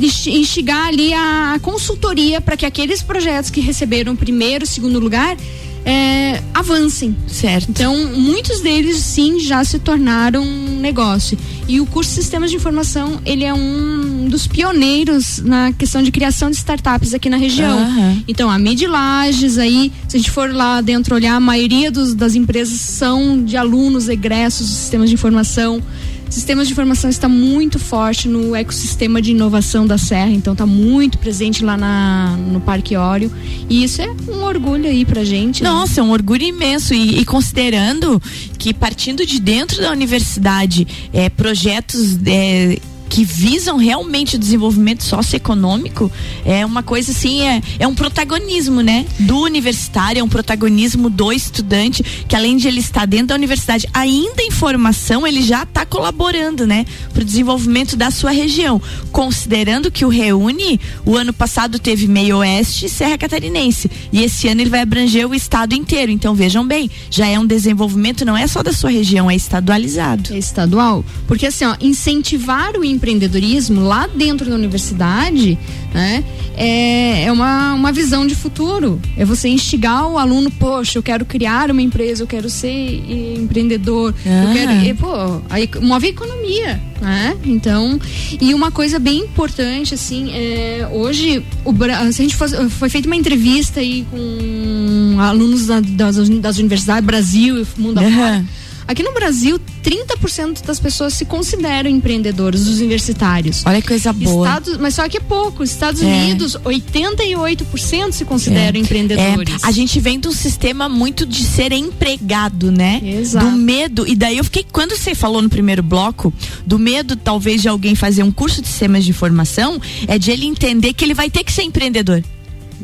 insti- 0.00 0.30
instigar 0.30 0.88
ali 0.88 1.12
a 1.12 1.58
consultoria 1.62 2.40
para 2.40 2.56
que 2.56 2.64
aqueles 2.66 3.02
projetos 3.02 3.50
que 3.50 3.60
receberam 3.60 4.14
primeiro, 4.16 4.66
segundo 4.66 4.98
lugar 4.98 5.36
é, 5.84 6.42
avancem. 6.54 7.16
Certo. 7.26 7.70
Então, 7.70 7.96
muitos 8.14 8.60
deles 8.60 8.96
sim 8.98 9.38
já 9.40 9.64
se 9.64 9.78
tornaram 9.78 10.42
um 10.42 10.78
negócio. 10.80 11.38
E 11.66 11.80
o 11.80 11.86
curso 11.86 12.10
Sistemas 12.12 12.50
de 12.50 12.56
Informação, 12.56 13.20
ele 13.24 13.44
é 13.44 13.52
um 13.54 14.26
dos 14.28 14.46
pioneiros 14.46 15.38
na 15.38 15.72
questão 15.72 16.02
de 16.02 16.10
criação 16.10 16.50
de 16.50 16.56
startups 16.56 17.14
aqui 17.14 17.28
na 17.30 17.36
região. 17.36 17.78
Aham. 17.78 18.22
Então, 18.28 18.50
a 18.50 18.58
Mid 18.58 18.82
Lages 18.82 19.58
aí, 19.58 19.92
se 20.08 20.16
a 20.16 20.18
gente 20.20 20.30
for 20.30 20.52
lá 20.52 20.80
dentro 20.80 21.14
olhar, 21.14 21.34
a 21.34 21.40
maioria 21.40 21.90
dos- 21.90 22.14
das 22.14 22.34
empresas 22.34 22.80
são 22.80 23.42
de 23.42 23.56
alunos 23.56 24.08
egressos 24.08 24.66
dos 24.68 24.76
sistemas 24.76 25.08
de 25.08 25.14
informação. 25.14 25.82
Sistemas 26.30 26.66
de 26.66 26.72
informação 26.72 27.08
está 27.08 27.28
muito 27.28 27.78
forte 27.78 28.28
no 28.28 28.54
ecossistema 28.54 29.20
de 29.20 29.30
inovação 29.30 29.86
da 29.86 29.96
Serra, 29.96 30.30
então 30.30 30.52
está 30.52 30.66
muito 30.66 31.18
presente 31.18 31.64
lá 31.64 31.76
na, 31.76 32.36
no 32.36 32.60
Parque 32.60 32.96
Óleo. 32.96 33.32
E 33.68 33.82
isso 33.84 34.02
é 34.02 34.10
um 34.28 34.44
orgulho 34.44 34.86
aí 34.86 35.04
pra 35.04 35.24
gente. 35.24 35.62
né? 35.62 35.70
Nossa, 35.70 36.00
é 36.00 36.02
um 36.02 36.10
orgulho 36.10 36.42
imenso. 36.44 36.92
E, 36.94 37.20
e 37.20 37.24
considerando 37.24 38.20
que 38.58 38.74
partindo 38.74 39.24
de 39.24 39.40
dentro 39.40 39.80
da 39.80 39.90
universidade, 39.90 40.86
é, 41.12 41.28
projetos 41.28 42.18
é, 42.26 42.78
que 43.08 43.24
visam 43.24 43.76
realmente 43.76 44.36
o 44.36 44.38
desenvolvimento 44.38 45.02
socioeconômico, 45.02 46.10
é 46.44 46.64
uma 46.64 46.82
coisa 46.82 47.12
assim, 47.12 47.42
é, 47.42 47.62
é 47.78 47.86
um 47.86 47.94
protagonismo, 47.94 48.80
né? 48.82 49.06
Do 49.18 49.38
universitário, 49.38 50.20
é 50.20 50.22
um 50.22 50.28
protagonismo 50.28 51.08
do 51.08 51.32
estudante, 51.32 52.02
que 52.26 52.36
além 52.36 52.56
de 52.56 52.68
ele 52.68 52.80
estar 52.80 53.06
dentro 53.06 53.28
da 53.28 53.34
universidade, 53.34 53.88
ainda 53.92 54.42
em 54.42 54.50
formação, 54.50 55.26
ele 55.26 55.42
já 55.42 55.62
está 55.62 55.84
colaborando, 55.84 56.66
né? 56.66 56.84
Para 57.12 57.22
o 57.22 57.24
desenvolvimento 57.24 57.96
da 57.96 58.10
sua 58.10 58.30
região. 58.30 58.80
Considerando 59.10 59.90
que 59.90 60.04
o 60.04 60.08
Reúne, 60.08 60.80
o 61.04 61.16
ano 61.16 61.32
passado 61.32 61.78
teve 61.78 62.06
meio 62.06 62.38
oeste 62.38 62.86
e 62.86 62.88
Serra 62.88 63.18
Catarinense. 63.18 63.90
E 64.12 64.22
esse 64.22 64.48
ano 64.48 64.60
ele 64.60 64.70
vai 64.70 64.80
abranger 64.80 65.26
o 65.28 65.34
estado 65.34 65.74
inteiro. 65.74 66.12
Então 66.12 66.34
vejam 66.34 66.66
bem, 66.66 66.90
já 67.10 67.26
é 67.26 67.38
um 67.38 67.46
desenvolvimento, 67.46 68.24
não 68.24 68.36
é 68.36 68.46
só 68.46 68.62
da 68.62 68.72
sua 68.72 68.90
região, 68.90 69.30
é 69.30 69.36
estadualizado. 69.36 70.34
É 70.34 70.38
estadual. 70.38 71.04
Porque 71.26 71.46
assim, 71.46 71.64
ó, 71.64 71.76
incentivar 71.80 72.76
o 72.76 72.84
empreendedorismo 72.98 73.80
lá 73.80 74.06
dentro 74.06 74.48
da 74.50 74.54
universidade, 74.54 75.56
né? 75.94 76.22
É, 76.56 77.24
é 77.24 77.32
uma, 77.32 77.72
uma 77.74 77.92
visão 77.92 78.26
de 78.26 78.34
futuro. 78.34 79.00
É 79.16 79.24
você 79.24 79.48
instigar 79.48 80.08
o 80.08 80.18
aluno, 80.18 80.50
poxa, 80.50 80.98
eu 80.98 81.02
quero 81.02 81.24
criar 81.24 81.70
uma 81.70 81.80
empresa, 81.80 82.22
eu 82.24 82.26
quero 82.26 82.50
ser 82.50 82.68
eh, 83.08 83.34
empreendedor, 83.38 84.12
eu 84.26 84.32
Ah. 84.32 84.52
quero. 84.52 84.72
E, 84.84 84.94
pô, 84.94 85.40
aí 85.48 85.68
move 85.80 86.06
a 86.06 86.10
economia, 86.10 86.80
né? 87.00 87.36
Então, 87.44 87.98
e 88.40 88.52
uma 88.54 88.70
coisa 88.72 88.98
bem 88.98 89.20
importante, 89.20 89.94
assim, 89.94 90.30
é, 90.32 90.88
hoje, 90.92 91.44
o, 91.64 91.72
a 91.96 92.10
gente 92.10 92.34
foi 92.70 92.88
feita 92.88 93.06
uma 93.06 93.16
entrevista 93.16 93.78
aí 93.78 94.04
com 94.10 95.16
alunos 95.20 95.66
da- 95.66 95.80
das, 95.80 96.28
das 96.28 96.58
universidades 96.58 97.04
Brasil 97.06 97.62
e 97.62 97.66
mundo 97.80 97.98
afora. 97.98 98.44
Aqui 98.88 99.02
no 99.02 99.12
Brasil, 99.12 99.60
30% 99.84 100.64
das 100.64 100.80
pessoas 100.80 101.12
se 101.12 101.26
consideram 101.26 101.90
empreendedores, 101.90 102.66
os 102.66 102.78
universitários. 102.78 103.62
Olha 103.66 103.82
que 103.82 103.88
coisa 103.88 104.14
boa. 104.14 104.46
Estados, 104.48 104.78
mas 104.78 104.94
só 104.94 105.06
que 105.08 105.18
é 105.18 105.20
pouco. 105.20 105.62
Estados 105.62 106.00
É. 106.02 106.06
Unidos, 106.06 106.56
88% 106.64 108.12
se 108.12 108.24
consideram 108.24 108.80
empreendedores. 108.80 109.62
É, 109.62 109.66
a 109.66 109.70
gente 109.70 110.00
vem 110.00 110.18
de 110.18 110.28
um 110.28 110.32
sistema 110.32 110.88
muito 110.88 111.26
de 111.26 111.44
ser 111.44 111.72
empregado, 111.72 112.72
né? 112.72 113.00
Exato. 113.04 113.44
Do 113.46 113.52
medo. 113.56 114.06
E 114.08 114.16
daí 114.16 114.38
eu 114.38 114.44
fiquei, 114.44 114.64
quando 114.70 114.96
você 114.96 115.14
falou 115.14 115.42
no 115.42 115.50
primeiro 115.50 115.82
bloco, 115.82 116.32
do 116.66 116.78
medo 116.78 117.14
talvez 117.14 117.60
de 117.60 117.68
alguém 117.68 117.94
fazer 117.94 118.22
um 118.22 118.30
curso 118.32 118.62
de 118.62 118.68
sistemas 118.68 119.04
de 119.04 119.10
informação, 119.10 119.80
é 120.06 120.18
de 120.18 120.30
ele 120.30 120.46
entender 120.46 120.92
que 120.94 121.04
ele 121.04 121.14
vai 121.14 121.28
ter 121.30 121.44
que 121.44 121.52
ser 121.52 121.62
empreendedor. 121.62 122.22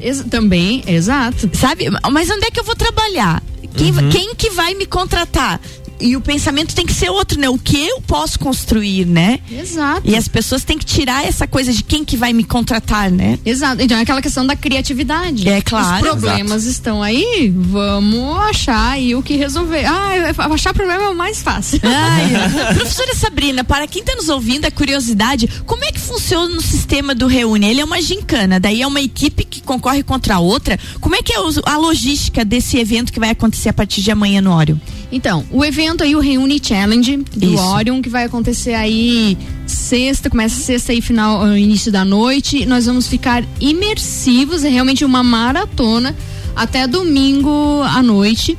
Ex- 0.00 0.24
também, 0.30 0.82
exato. 0.86 1.48
Sabe? 1.54 1.86
Mas 2.12 2.28
onde 2.28 2.44
é 2.44 2.50
que 2.50 2.60
eu 2.60 2.64
vou 2.64 2.74
trabalhar? 2.76 3.42
Quem, 3.76 3.90
Uhum. 3.90 4.08
quem 4.10 4.34
que 4.36 4.50
vai 4.50 4.74
me 4.74 4.86
contratar? 4.86 5.60
E 6.00 6.16
o 6.16 6.20
pensamento 6.20 6.74
tem 6.74 6.84
que 6.84 6.92
ser 6.92 7.10
outro, 7.10 7.38
né? 7.38 7.48
O 7.48 7.58
que 7.58 7.86
eu 7.86 8.00
posso 8.00 8.38
construir, 8.38 9.06
né? 9.06 9.40
Exato. 9.50 10.02
E 10.04 10.16
as 10.16 10.28
pessoas 10.28 10.64
têm 10.64 10.78
que 10.78 10.84
tirar 10.84 11.24
essa 11.24 11.46
coisa 11.46 11.72
de 11.72 11.82
quem 11.82 12.04
que 12.04 12.16
vai 12.16 12.32
me 12.32 12.44
contratar, 12.44 13.10
né? 13.10 13.38
Exato. 13.44 13.82
Então 13.82 13.96
é 13.96 14.02
aquela 14.02 14.20
questão 14.20 14.46
da 14.46 14.56
criatividade. 14.56 15.48
É 15.48 15.60
claro. 15.60 16.04
Os 16.04 16.10
problemas 16.10 16.64
estão 16.64 17.02
aí, 17.02 17.52
vamos 17.54 18.38
achar 18.38 18.92
aí 18.92 19.14
o 19.14 19.22
que 19.22 19.36
resolver. 19.36 19.84
Ah, 19.84 20.12
achar 20.52 20.74
problema 20.74 21.04
é 21.04 21.08
o 21.08 21.14
mais 21.14 21.42
fácil. 21.42 21.80
Ai, 21.84 22.74
professora 22.74 23.14
Sabrina, 23.14 23.64
para 23.64 23.86
quem 23.86 24.00
está 24.00 24.14
nos 24.14 24.28
ouvindo, 24.28 24.64
a 24.64 24.70
curiosidade, 24.70 25.48
como 25.66 25.84
é 25.84 25.92
que 25.92 26.00
funciona 26.00 26.56
o 26.56 26.60
sistema 26.60 27.14
do 27.14 27.26
Reúne? 27.26 27.66
Ele 27.66 27.80
é 27.80 27.84
uma 27.84 28.00
gincana, 28.02 28.58
daí 28.58 28.82
é 28.82 28.86
uma 28.86 29.00
equipe 29.00 29.44
que 29.44 29.62
concorre 29.62 30.02
contra 30.02 30.36
a 30.36 30.38
outra. 30.38 30.78
Como 31.00 31.14
é 31.14 31.22
que 31.22 31.32
é 31.32 31.36
a 31.36 31.76
logística 31.76 32.44
desse 32.44 32.78
evento 32.78 33.12
que 33.12 33.20
vai 33.20 33.30
acontecer 33.30 33.68
a 33.68 33.72
partir 33.72 34.02
de 34.02 34.10
amanhã 34.10 34.40
no 34.40 34.50
Ório? 34.50 34.80
Então, 35.14 35.44
o 35.48 35.64
evento 35.64 36.02
aí, 36.02 36.16
o 36.16 36.18
Reúne 36.18 36.60
Challenge 36.60 37.18
do 37.36 37.54
Isso. 37.54 37.62
Orion, 37.62 38.02
que 38.02 38.08
vai 38.08 38.24
acontecer 38.24 38.74
aí 38.74 39.38
sexta, 39.64 40.28
começa 40.28 40.60
sexta 40.60 40.92
e 40.92 41.00
final, 41.00 41.40
ah, 41.40 41.56
início 41.56 41.92
da 41.92 42.04
noite. 42.04 42.66
Nós 42.66 42.86
vamos 42.86 43.06
ficar 43.06 43.44
imersivos, 43.60 44.64
é 44.64 44.68
realmente 44.68 45.04
uma 45.04 45.22
maratona 45.22 46.16
até 46.56 46.88
domingo 46.88 47.80
à 47.82 48.02
noite. 48.02 48.58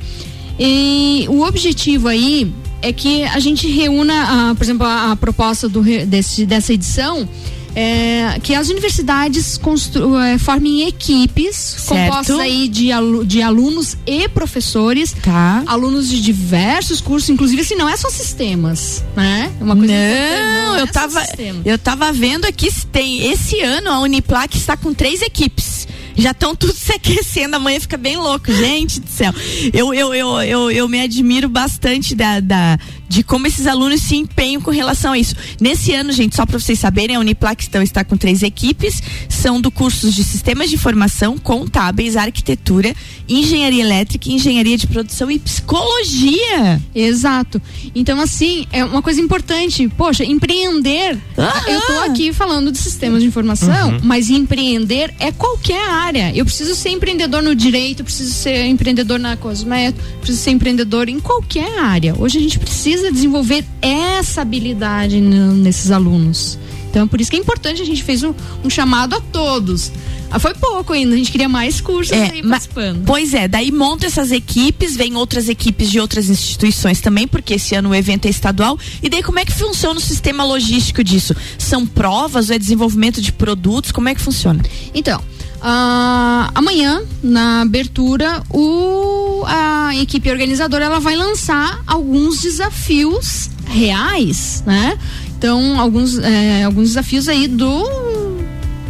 E 0.57 1.25
o 1.27 1.41
objetivo 1.41 2.07
aí 2.07 2.49
é 2.81 2.93
que 2.93 3.25
a 3.25 3.39
gente 3.41 3.67
reúna, 3.67 4.13
ah, 4.13 4.55
por 4.55 4.63
exemplo, 4.63 4.87
a, 4.87 5.11
a 5.11 5.15
proposta 5.17 5.67
do, 5.67 5.83
desse, 6.05 6.45
dessa 6.45 6.71
edição. 6.71 7.27
É, 7.75 8.39
que 8.41 8.55
as 8.55 8.69
universidades 8.69 9.57
constru, 9.57 10.17
é, 10.17 10.37
formem 10.37 10.87
equipes 10.87 11.55
Certo. 11.55 11.89
compostas 12.09 12.39
aí 12.39 12.67
de, 12.69 12.91
alu- 12.91 13.25
de 13.25 13.41
alunos 13.41 13.97
e 14.07 14.29
professores 14.29 15.13
Tá. 15.21 15.61
alunos 15.67 16.07
de 16.09 16.21
diversos 16.21 17.01
cursos, 17.01 17.29
inclusive 17.29 17.61
assim, 17.61 17.75
não 17.75 17.89
é 17.89 17.97
só 17.97 18.09
sistemas, 18.09 19.03
né? 19.15 19.51
É 19.59 19.63
uma 19.63 19.75
coisa 19.75 19.91
Não, 19.93 20.75
é 20.77 20.81
eu 20.81 20.87
só 20.87 20.93
tava, 20.93 21.25
eu 21.65 21.77
tava 21.77 22.11
vendo 22.13 22.45
aqui 22.45 22.71
se 22.71 22.85
tem 22.87 23.29
esse 23.31 23.59
ano 23.59 23.89
a 23.89 23.99
Uniplac 23.99 24.55
está 24.57 24.77
com 24.77 24.93
três 24.93 25.21
equipes. 25.21 25.85
Já 26.17 26.31
estão 26.31 26.55
tudo 26.55 26.73
se 26.73 26.93
aquecendo, 26.93 27.57
amanhã 27.57 27.77
fica 27.77 27.97
bem 27.97 28.15
louco, 28.15 28.49
gente 28.53 29.01
do 29.01 29.09
céu. 29.09 29.33
Eu, 29.73 29.93
eu, 29.93 30.13
eu, 30.13 30.41
eu, 30.43 30.71
eu 30.71 30.87
me 30.87 31.01
admiro 31.01 31.49
bastante 31.49 32.15
da, 32.15 32.39
da, 32.39 32.79
de 33.07 33.23
como 33.23 33.47
esses 33.47 33.67
alunos 33.67 34.01
se 34.01 34.15
empenham 34.15 34.61
com 34.61 34.71
relação 34.71 35.13
a 35.13 35.17
isso. 35.17 35.35
Nesse 35.59 35.93
ano, 35.93 36.11
gente, 36.11 36.35
só 36.35 36.45
para 36.45 36.59
vocês 36.59 36.79
saberem, 36.79 37.15
a 37.15 37.19
Uniplac 37.19 37.65
então, 37.65 37.81
está 37.81 38.03
com 38.03 38.17
três 38.17 38.43
equipes, 38.43 39.01
são 39.29 39.59
do 39.59 39.71
cursos 39.71 40.13
de 40.13 40.23
sistemas 40.23 40.69
de 40.69 40.75
informação, 40.75 41.37
contábeis, 41.37 42.15
arquitetura, 42.15 42.95
engenharia 43.27 43.83
elétrica, 43.83 44.29
engenharia 44.29 44.77
de 44.77 44.87
produção 44.87 45.29
e 45.29 45.39
psicologia. 45.39 46.81
Exato. 46.93 47.61
Então, 47.93 48.19
assim, 48.19 48.65
é 48.71 48.83
uma 48.83 49.01
coisa 49.01 49.21
importante. 49.21 49.87
Poxa, 49.89 50.23
empreender. 50.23 51.17
Aham. 51.37 51.69
Eu 51.69 51.81
tô 51.81 51.93
aqui 52.11 52.33
falando 52.33 52.71
de 52.71 52.77
sistemas 52.77 53.21
de 53.21 53.27
informação, 53.27 53.99
mas 54.03 54.29
empreender 54.29 55.13
é 55.19 55.31
qualquer 55.31 55.89
área. 55.89 56.31
Eu 56.35 56.45
preciso 56.45 56.75
ser 56.75 56.89
empreendedor 56.89 57.41
no 57.41 57.55
direito, 57.55 58.03
preciso 58.03 58.33
ser 58.33 58.65
empreendedor 58.65 59.19
na 59.19 59.35
cosmética, 59.37 60.03
preciso 60.19 60.41
ser 60.41 60.51
empreendedor 60.51 61.09
em 61.09 61.19
qualquer 61.19 61.79
área. 61.79 62.15
Hoje 62.17 62.37
a 62.37 62.41
gente 62.41 62.59
precisa 62.59 62.94
desenvolver 63.01 63.65
essa 63.81 64.41
habilidade 64.41 65.19
nesses 65.19 65.91
alunos. 65.91 66.57
Então 66.89 67.03
é 67.03 67.07
por 67.07 67.19
isso 67.19 67.29
que 67.29 67.35
é 67.35 67.39
importante, 67.39 67.81
a 67.81 67.85
gente 67.85 68.03
fez 68.03 68.23
um, 68.23 68.33
um 68.63 68.69
chamado 68.69 69.15
a 69.15 69.19
todos. 69.21 69.91
Ah, 70.31 70.39
foi 70.39 70.53
pouco 70.53 70.93
ainda, 70.93 71.13
a 71.13 71.17
gente 71.17 71.31
queria 71.31 71.47
mais 71.47 71.79
cursos 71.79 72.15
É, 72.15 72.31
aí 72.31 72.41
participando. 72.41 73.03
Pois 73.05 73.33
é, 73.33 73.47
daí 73.47 73.71
monta 73.71 74.05
essas 74.05 74.31
equipes, 74.31 74.95
vem 74.95 75.15
outras 75.15 75.47
equipes 75.47 75.89
de 75.91 75.99
outras 75.99 76.29
instituições 76.29 76.99
também, 77.01 77.27
porque 77.27 77.55
esse 77.55 77.75
ano 77.75 77.89
o 77.89 77.95
evento 77.95 78.25
é 78.25 78.29
estadual. 78.29 78.77
E 79.03 79.09
daí 79.09 79.21
como 79.21 79.39
é 79.39 79.45
que 79.45 79.53
funciona 79.53 79.99
o 79.99 80.01
sistema 80.01 80.43
logístico 80.43 81.03
disso? 81.03 81.35
São 81.57 81.85
provas 81.85 82.49
ou 82.49 82.55
é 82.55 82.59
desenvolvimento 82.59 83.21
de 83.21 83.31
produtos? 83.31 83.91
Como 83.91 84.09
é 84.09 84.15
que 84.15 84.21
funciona? 84.21 84.63
Então, 84.93 85.21
ah, 85.67 86.51
amanhã, 86.53 87.01
na 87.23 87.61
abertura, 87.61 88.43
o, 88.51 89.43
a 89.47 89.95
equipe 89.95 90.29
organizadora 90.29 90.85
ela 90.85 90.99
vai 90.99 91.15
lançar 91.15 91.81
alguns 91.87 92.39
desafios 92.39 93.49
reais, 93.65 94.63
né? 94.63 94.95
Então, 95.35 95.79
alguns, 95.79 96.19
é, 96.19 96.65
alguns 96.65 96.89
desafios 96.89 97.27
aí 97.27 97.47
do, 97.47 97.83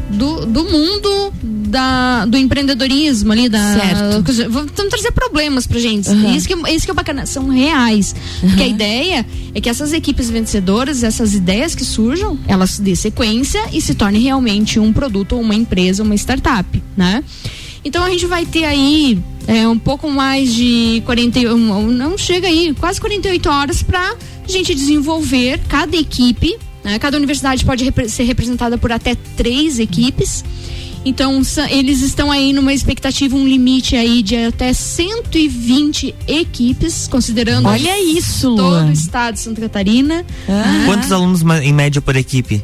do, 0.10 0.46
do 0.48 0.66
mundo 0.66 1.34
da, 1.76 2.26
do 2.26 2.38
empreendedorismo 2.38 3.34
ali, 3.34 3.50
da. 3.50 3.60
Certo. 3.60 4.50
Vamos 4.50 4.72
trazer 4.90 5.12
problemas 5.12 5.68
pra 5.68 5.78
gente. 5.78 6.10
Uhum. 6.10 6.34
Isso, 6.34 6.48
que, 6.48 6.72
isso 6.72 6.86
que 6.86 6.92
é 6.92 6.94
bacana, 6.94 7.26
são 7.26 7.50
reais. 7.50 8.16
Porque 8.40 8.64
a 8.64 8.68
ideia 8.68 9.26
é 9.54 9.60
que 9.60 9.68
essas 9.68 9.92
equipes 9.92 10.30
vencedoras, 10.30 11.04
essas 11.04 11.34
ideias 11.34 11.76
que 11.76 11.84
surjam, 11.84 12.40
elas 12.48 12.80
dê 12.80 12.96
sequência 12.96 13.62
e 13.74 13.82
se 13.82 13.94
tornem 13.94 14.22
realmente 14.22 14.80
um 14.80 14.94
produto 14.94 15.34
ou 15.34 15.42
uma 15.42 15.54
empresa, 15.54 16.02
uma 16.02 16.16
startup, 16.16 16.82
né? 16.96 17.22
Então 17.84 18.02
a 18.04 18.10
gente 18.10 18.26
vai 18.26 18.46
ter 18.46 18.64
aí 18.64 19.20
é, 19.46 19.68
um 19.68 19.78
pouco 19.78 20.10
mais 20.10 20.54
de 20.54 21.04
41, 21.06 21.92
não 21.92 22.18
chega 22.18 22.48
aí, 22.48 22.74
quase 22.80 23.02
48 23.02 23.50
horas 23.50 23.84
pra 23.84 24.16
gente 24.48 24.74
desenvolver 24.74 25.60
cada 25.68 25.96
equipe. 25.98 26.58
Né? 26.86 26.98
Cada 27.00 27.18
universidade 27.18 27.66
pode 27.66 27.92
ser 28.08 28.24
representada 28.24 28.78
por 28.78 28.94
até 28.94 29.14
três 29.36 29.78
equipes. 29.78 30.44
Então, 31.06 31.42
eles 31.70 32.02
estão 32.02 32.32
aí 32.32 32.52
numa 32.52 32.74
expectativa, 32.74 33.36
um 33.36 33.48
limite 33.48 33.96
aí 33.96 34.24
de 34.24 34.36
até 34.36 34.74
120 34.74 36.16
equipes, 36.28 37.08
considerando 37.08 37.68
Olha 37.68 38.02
isso, 38.04 38.56
todo 38.56 38.70
Luan. 38.70 38.88
o 38.88 38.92
estado 38.92 39.36
de 39.36 39.42
Santa 39.42 39.62
Catarina. 39.62 40.26
né? 40.48 40.84
Quantos 40.88 41.12
alunos 41.12 41.42
em 41.64 41.72
média 41.72 42.02
por 42.02 42.16
equipe? 42.16 42.64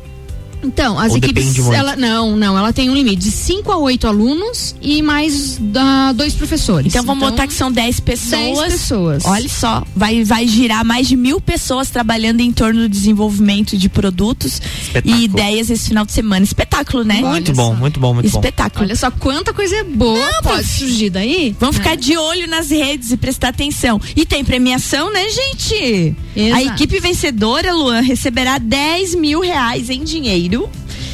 Então, 0.63 0.99
as 0.99 1.11
Ou 1.11 1.17
equipes. 1.17 1.57
Ela, 1.69 1.95
não, 1.95 2.35
não, 2.35 2.57
ela 2.57 2.71
tem 2.71 2.89
um 2.89 2.93
limite 2.93 3.17
de 3.17 3.31
5 3.31 3.71
a 3.71 3.77
8 3.77 4.07
alunos 4.07 4.75
e 4.81 5.01
mais 5.01 5.57
da, 5.59 6.11
dois 6.11 6.33
professores. 6.33 6.87
Então 6.87 7.03
vamos 7.03 7.29
botar 7.29 7.47
que 7.47 7.53
são 7.53 7.71
10 7.71 7.99
pessoas. 8.01 8.59
10 8.59 8.73
pessoas. 8.73 9.25
Olha 9.25 9.49
só, 9.49 9.83
vai, 9.95 10.23
vai 10.23 10.47
girar 10.47 10.85
mais 10.85 11.07
de 11.07 11.15
mil 11.15 11.41
pessoas 11.41 11.89
trabalhando 11.89 12.41
em 12.41 12.51
torno 12.51 12.81
do 12.81 12.89
desenvolvimento 12.89 13.77
de 13.77 13.89
produtos 13.89 14.61
Espetáculo. 14.81 15.15
e 15.15 15.23
ideias 15.23 15.69
esse 15.69 15.89
final 15.89 16.05
de 16.05 16.11
semana. 16.11 16.43
Espetáculo, 16.43 17.03
né? 17.03 17.21
Muito 17.21 17.53
bom, 17.53 17.73
muito 17.73 17.99
bom, 17.99 18.13
muito 18.13 18.29
bom. 18.29 18.39
Espetáculo. 18.39 18.85
Olha 18.85 18.95
só 18.95 19.09
quanta 19.11 19.53
coisa 19.53 19.83
boa 19.83 20.29
pode 20.43 20.67
surgir 20.67 21.09
daí. 21.09 21.55
Vamos 21.59 21.77
né? 21.77 21.83
ficar 21.83 21.95
de 21.95 22.17
olho 22.17 22.47
nas 22.47 22.69
redes 22.69 23.11
e 23.11 23.17
prestar 23.17 23.49
atenção. 23.49 23.99
E 24.15 24.25
tem 24.25 24.43
premiação, 24.43 25.11
né, 25.11 25.27
gente? 25.29 26.15
Exato. 26.35 26.55
A 26.55 26.63
equipe 26.63 26.99
vencedora, 26.99 27.73
Luan, 27.73 28.01
receberá 28.01 28.57
10 28.57 29.15
mil 29.15 29.41
reais 29.41 29.89
em 29.89 30.03
dinheiro 30.03 30.50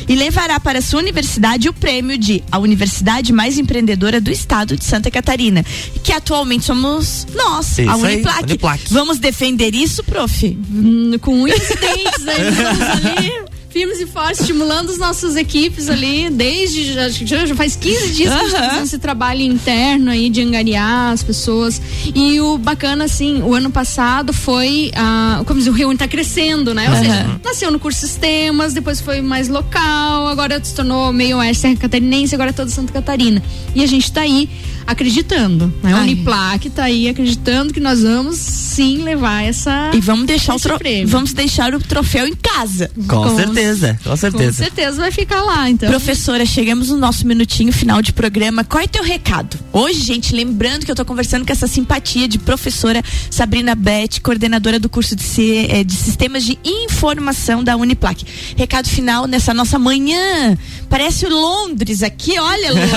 e 0.08 0.16
levará 0.16 0.60
para 0.60 0.82
sua 0.82 1.00
universidade 1.00 1.68
o 1.68 1.74
prêmio 1.74 2.18
de 2.18 2.44
a 2.52 2.58
universidade 2.58 3.34
mais 3.34 3.58
empreendedora 3.58 4.22
do 4.22 4.32
estado 4.32 4.78
de 4.78 4.86
Santa 4.86 5.12
Catarina, 5.12 5.66
que 6.04 6.14
atualmente 6.14 6.66
somos 6.66 7.28
nós, 7.36 7.78
Isso 7.78 7.90
a 7.90 7.96
aí, 7.96 8.16
Uniplac. 8.16 8.44
Uniplac. 8.44 8.84
Vamos 8.90 9.20
defender 9.20 9.76
isso, 9.76 10.04
prof? 10.04 10.58
Hum, 10.72 11.12
com 11.20 11.42
unhas 11.44 11.70
e 11.70 11.76
dentes, 11.76 12.28
aí 12.28 12.50
estamos 12.50 12.82
ali. 12.82 13.47
Firmes 13.78 14.00
e 14.00 14.08
fortes, 14.08 14.40
estimulando 14.40 14.90
as 14.90 14.98
nossas 14.98 15.36
equipes 15.36 15.88
ali, 15.88 16.32
desde 16.32 16.94
já, 16.94 17.46
já 17.46 17.54
faz 17.54 17.76
15 17.76 18.10
dias 18.12 18.34
que 18.34 18.40
a 18.40 18.44
gente 18.44 18.52
tá 18.52 18.70
fazendo 18.70 18.84
esse 18.86 18.98
trabalho 18.98 19.44
interno 19.44 20.10
aí 20.10 20.32
de 20.32 20.42
angariar 20.42 21.12
as 21.12 21.22
pessoas. 21.22 21.80
E 22.16 22.42
o 22.42 22.58
bacana, 22.58 23.06
assim, 23.06 23.44
o 23.44 23.54
ano 23.54 23.70
passado 23.70 24.34
foi, 24.34 24.90
ah, 24.96 25.44
como 25.46 25.60
diz, 25.60 25.68
o 25.68 25.72
Rio 25.72 25.96
tá 25.96 26.08
crescendo, 26.08 26.74
né? 26.74 26.90
Ou 26.90 26.96
seja, 26.96 27.40
nasceu 27.46 27.70
no 27.70 27.78
curso 27.78 28.00
Sistemas, 28.00 28.74
depois 28.74 29.00
foi 29.00 29.22
mais 29.22 29.48
local, 29.48 30.28
agora 30.28 30.60
se 30.64 30.74
tornou 30.74 31.14
meio 31.14 31.38
oeste 31.38 31.62
Serra 31.62 31.76
Catarinense, 31.76 32.34
agora 32.34 32.50
é 32.50 32.54
toda 32.54 32.72
Santa 32.72 32.92
Catarina. 32.92 33.44
E 33.76 33.84
a 33.84 33.86
gente 33.86 34.12
tá 34.12 34.22
aí 34.22 34.50
acreditando, 34.88 35.72
né? 35.84 35.94
A. 35.94 35.98
Uniplac 35.98 36.70
tá 36.70 36.86
aí 36.86 37.08
acreditando 37.10 37.74
que 37.74 37.80
nós 37.80 38.02
vamos 38.02 38.38
sim 38.38 39.04
levar 39.04 39.44
essa 39.44 39.92
E 39.94 40.00
vamos 40.00 40.26
deixar 40.26 40.54
o 40.54 40.56
esse 40.56 40.64
tro- 40.68 40.78
prêmio. 40.80 41.08
vamos 41.08 41.34
deixar 41.34 41.74
o 41.76 41.80
troféu 41.80 42.26
em 42.26 42.34
casa. 42.34 42.90
Com, 43.08 43.24
Com- 43.24 43.36
certeza, 43.36 44.00
com 44.04 44.10
Com 44.12 44.16
certeza. 44.18 44.54
certeza 44.64 44.98
vai 44.98 45.12
ficar 45.12 45.42
lá, 45.42 45.70
então. 45.70 45.90
Professora, 45.90 46.46
chegamos 46.46 46.90
no 46.90 46.98
nosso 46.98 47.28
minutinho 47.28 47.72
final 47.74 48.02
de 48.02 48.14
programa. 48.14 48.64
Qual 48.64 48.82
é 48.84 48.88
teu 48.88 49.04
recado? 49.04 49.58
Hoje, 49.74 50.00
gente, 50.02 50.34
lembrando 50.34 50.86
que 50.86 50.92
eu 50.92 50.96
tô 50.96 51.04
conversando 51.06 51.46
com 51.46 51.52
essa 51.52 51.68
simpatia 51.68 52.28
de 52.28 52.40
professora 52.40 53.04
Sabrina 53.30 53.76
Beth, 53.76 54.20
coordenadora 54.24 54.80
do 54.80 54.88
curso 54.90 55.16
de, 55.16 55.24
si- 55.24 55.68
eh, 55.70 55.84
de 55.84 55.94
Sistemas 55.94 56.44
de 56.46 56.58
Informação 56.64 57.64
da 57.64 57.76
Uniplac. 57.76 58.24
Recado 58.56 58.88
final 58.88 59.28
nessa 59.28 59.54
nossa 59.54 59.78
manhã. 59.78 60.58
Parece 60.90 61.26
o 61.26 61.30
Londres 61.30 62.02
aqui, 62.04 62.40
olha, 62.40 62.72
Luan. 62.72 62.88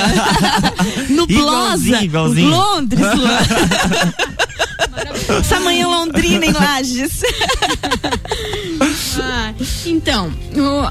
Nublosa. 1.11 1.80
Igualzinho, 1.87 2.05
igualzinho. 2.05 2.51
Londres. 2.51 3.01
Essa 5.41 5.61
manhã 5.61 5.87
londrina 5.87 6.47
em 6.47 6.53
Lages. 6.53 7.23
Ah, 9.23 9.53
então, 9.87 10.33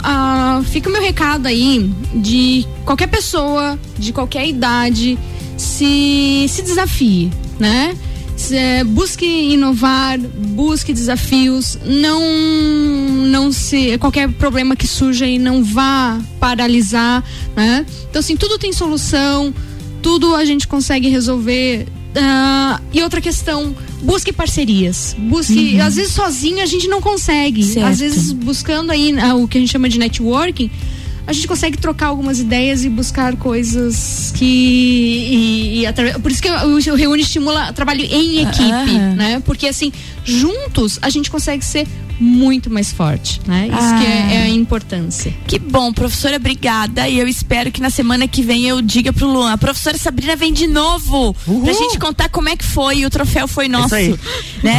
ah, 0.03 0.61
fica 0.71 0.89
o 0.89 0.91
meu 0.91 1.01
recado 1.01 1.47
aí 1.47 1.91
de 2.13 2.65
qualquer 2.85 3.07
pessoa, 3.07 3.77
de 3.97 4.13
qualquer 4.13 4.47
idade, 4.47 5.17
se, 5.57 6.45
se 6.47 6.61
desafie, 6.61 7.31
né? 7.59 7.95
Se, 8.37 8.55
eh, 8.55 8.83
busque 8.85 9.25
inovar, 9.25 10.17
busque 10.17 10.93
desafios, 10.93 11.77
não, 11.85 12.21
não 13.25 13.51
se 13.51 13.97
qualquer 13.97 14.29
problema 14.29 14.77
que 14.77 14.87
surja 14.87 15.25
aí 15.25 15.37
não 15.37 15.61
vá 15.61 16.17
paralisar, 16.39 17.21
né? 17.53 17.85
Então 18.09 18.21
assim, 18.21 18.37
tudo 18.37 18.57
tem 18.57 18.71
solução, 18.71 19.53
tudo 20.01 20.35
a 20.35 20.45
gente 20.45 20.67
consegue 20.67 21.09
resolver. 21.09 21.87
Ah, 22.15 22.81
e 22.91 23.01
outra 23.03 23.21
questão, 23.21 23.75
busque 24.01 24.33
parcerias. 24.33 25.15
Busque. 25.17 25.79
Às 25.79 25.95
vezes 25.95 26.13
sozinho 26.13 26.61
a 26.61 26.65
gente 26.65 26.87
não 26.87 27.01
consegue. 27.01 27.63
Certo. 27.63 27.85
Às 27.85 27.99
vezes 27.99 28.31
buscando 28.31 28.91
aí 28.91 29.15
ah, 29.19 29.35
o 29.35 29.47
que 29.47 29.57
a 29.57 29.61
gente 29.61 29.71
chama 29.71 29.87
de 29.87 29.99
networking, 29.99 30.71
a 31.27 31.33
gente 31.33 31.47
consegue 31.47 31.77
trocar 31.77 32.07
algumas 32.07 32.39
ideias 32.39 32.83
e 32.83 32.89
buscar 32.89 33.35
coisas 33.35 34.33
que. 34.35 34.45
E, 34.45 35.85
e 35.85 36.19
por 36.19 36.31
isso 36.31 36.41
que 36.41 36.49
o, 36.49 36.95
Reúne 36.95 37.21
estimula 37.21 37.71
trabalho 37.71 38.01
em 38.03 38.41
equipe, 38.41 38.71
Aham. 38.71 39.15
né? 39.15 39.43
Porque 39.45 39.67
assim, 39.67 39.91
juntos 40.23 40.97
a 41.01 41.09
gente 41.09 41.29
consegue 41.29 41.63
ser 41.63 41.87
muito 42.19 42.69
mais 42.69 42.91
forte, 42.91 43.41
né? 43.47 43.67
Isso 43.67 43.99
que 43.99 44.05
é, 44.05 44.35
é 44.35 44.41
a 44.43 44.49
importância. 44.49 45.33
Que 45.47 45.57
bom, 45.57 45.93
professora, 45.93 46.35
obrigada. 46.35 47.07
E 47.07 47.17
eu 47.17 47.27
espero 47.27 47.71
que 47.71 47.81
na 47.81 47.89
semana 47.89 48.27
que 48.27 48.43
vem 48.43 48.65
eu 48.67 48.81
diga 48.81 49.13
pro 49.13 49.27
Luan, 49.27 49.53
a 49.53 49.57
professora 49.57 49.97
Sabrina 49.97 50.35
vem 50.35 50.51
de 50.51 50.67
novo 50.67 51.33
pra 51.63 51.73
gente 51.73 51.97
contar 51.97 52.29
como 52.29 52.49
é 52.49 52.55
que 52.55 52.65
foi 52.65 52.99
e 52.99 53.05
o 53.05 53.09
troféu 53.09 53.47
foi 53.47 53.67
nosso. 53.67 53.95
aí. 53.95 54.15
Né? 54.63 54.75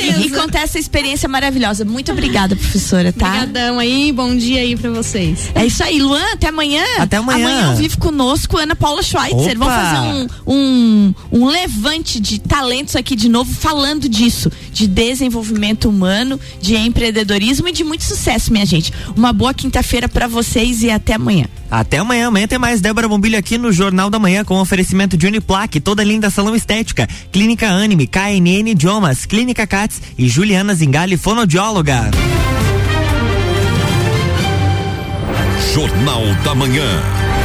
E, 0.00 0.26
e 0.26 0.30
contar 0.30 0.60
essa 0.60 0.78
experiência 0.78 1.28
maravilhosa. 1.28 1.84
Muito 1.84 2.12
obrigada, 2.12 2.54
professora, 2.54 3.12
tá? 3.12 3.26
Obrigadão 3.26 3.78
aí, 3.78 4.12
bom 4.12 4.34
dia 4.36 4.60
aí 4.60 4.76
pra 4.76 4.90
vocês. 4.90 5.50
É 5.54 5.64
isso 5.64 5.82
aí, 5.82 6.00
Luan, 6.00 6.32
até 6.32 6.48
amanhã. 6.48 6.84
Até 6.98 7.16
amanhã. 7.16 7.46
Amanhã 7.46 7.70
ao 7.70 7.76
vivo 7.76 7.98
conosco, 7.98 8.56
Ana 8.56 8.76
Paula 8.76 9.02
Schweitzer. 9.02 9.56
Opa. 9.56 9.66
Vamos 9.66 9.74
fazer 9.74 10.30
um, 10.46 10.54
um, 10.54 11.14
um 11.32 11.46
levante 11.46 12.20
de 12.20 12.38
talentos 12.38 12.96
aqui 12.96 13.16
de 13.16 13.28
novo, 13.28 13.52
falando 13.52 14.08
disso, 14.08 14.50
de 14.72 14.86
desenvolvimento 14.86 15.88
humano, 15.88 16.38
de 16.60 16.76
empreendedorismo 16.76 17.68
e 17.68 17.72
de 17.72 17.84
muito 17.84 18.04
sucesso, 18.04 18.52
minha 18.52 18.66
gente. 18.66 18.92
Uma 19.16 19.32
boa 19.32 19.52
quinta-feira 19.52 20.08
pra 20.08 20.26
vocês 20.26 20.82
e 20.82 20.90
até 20.90 21.14
amanhã. 21.14 21.46
Até 21.70 21.98
amanhã. 21.98 22.28
Amanhã 22.28 22.46
tem 22.46 22.58
mais 22.58 22.80
Débora 22.80 23.08
Bombilho 23.08 23.38
aqui 23.38 23.58
no 23.58 23.72
Jornal 23.72 24.10
da 24.10 24.18
Manhã 24.18 24.44
com 24.44 24.60
oferecimento 24.60 25.16
de 25.16 25.26
Uniplaque, 25.26 25.80
toda 25.80 26.04
linda 26.04 26.30
salão 26.30 26.54
estética, 26.54 27.08
Clínica 27.30 27.68
Anime, 27.68 28.06
KNN 28.06 28.70
Idiomas, 28.70 29.26
Clínica 29.26 29.66
Cats 29.66 30.00
e 30.18 30.28
Juliana 30.28 30.74
Zingali, 30.74 31.16
fonoaudióloga. 31.16 32.10
Jornal 35.74 36.22
da 36.42 36.54
Manhã. 36.54 37.35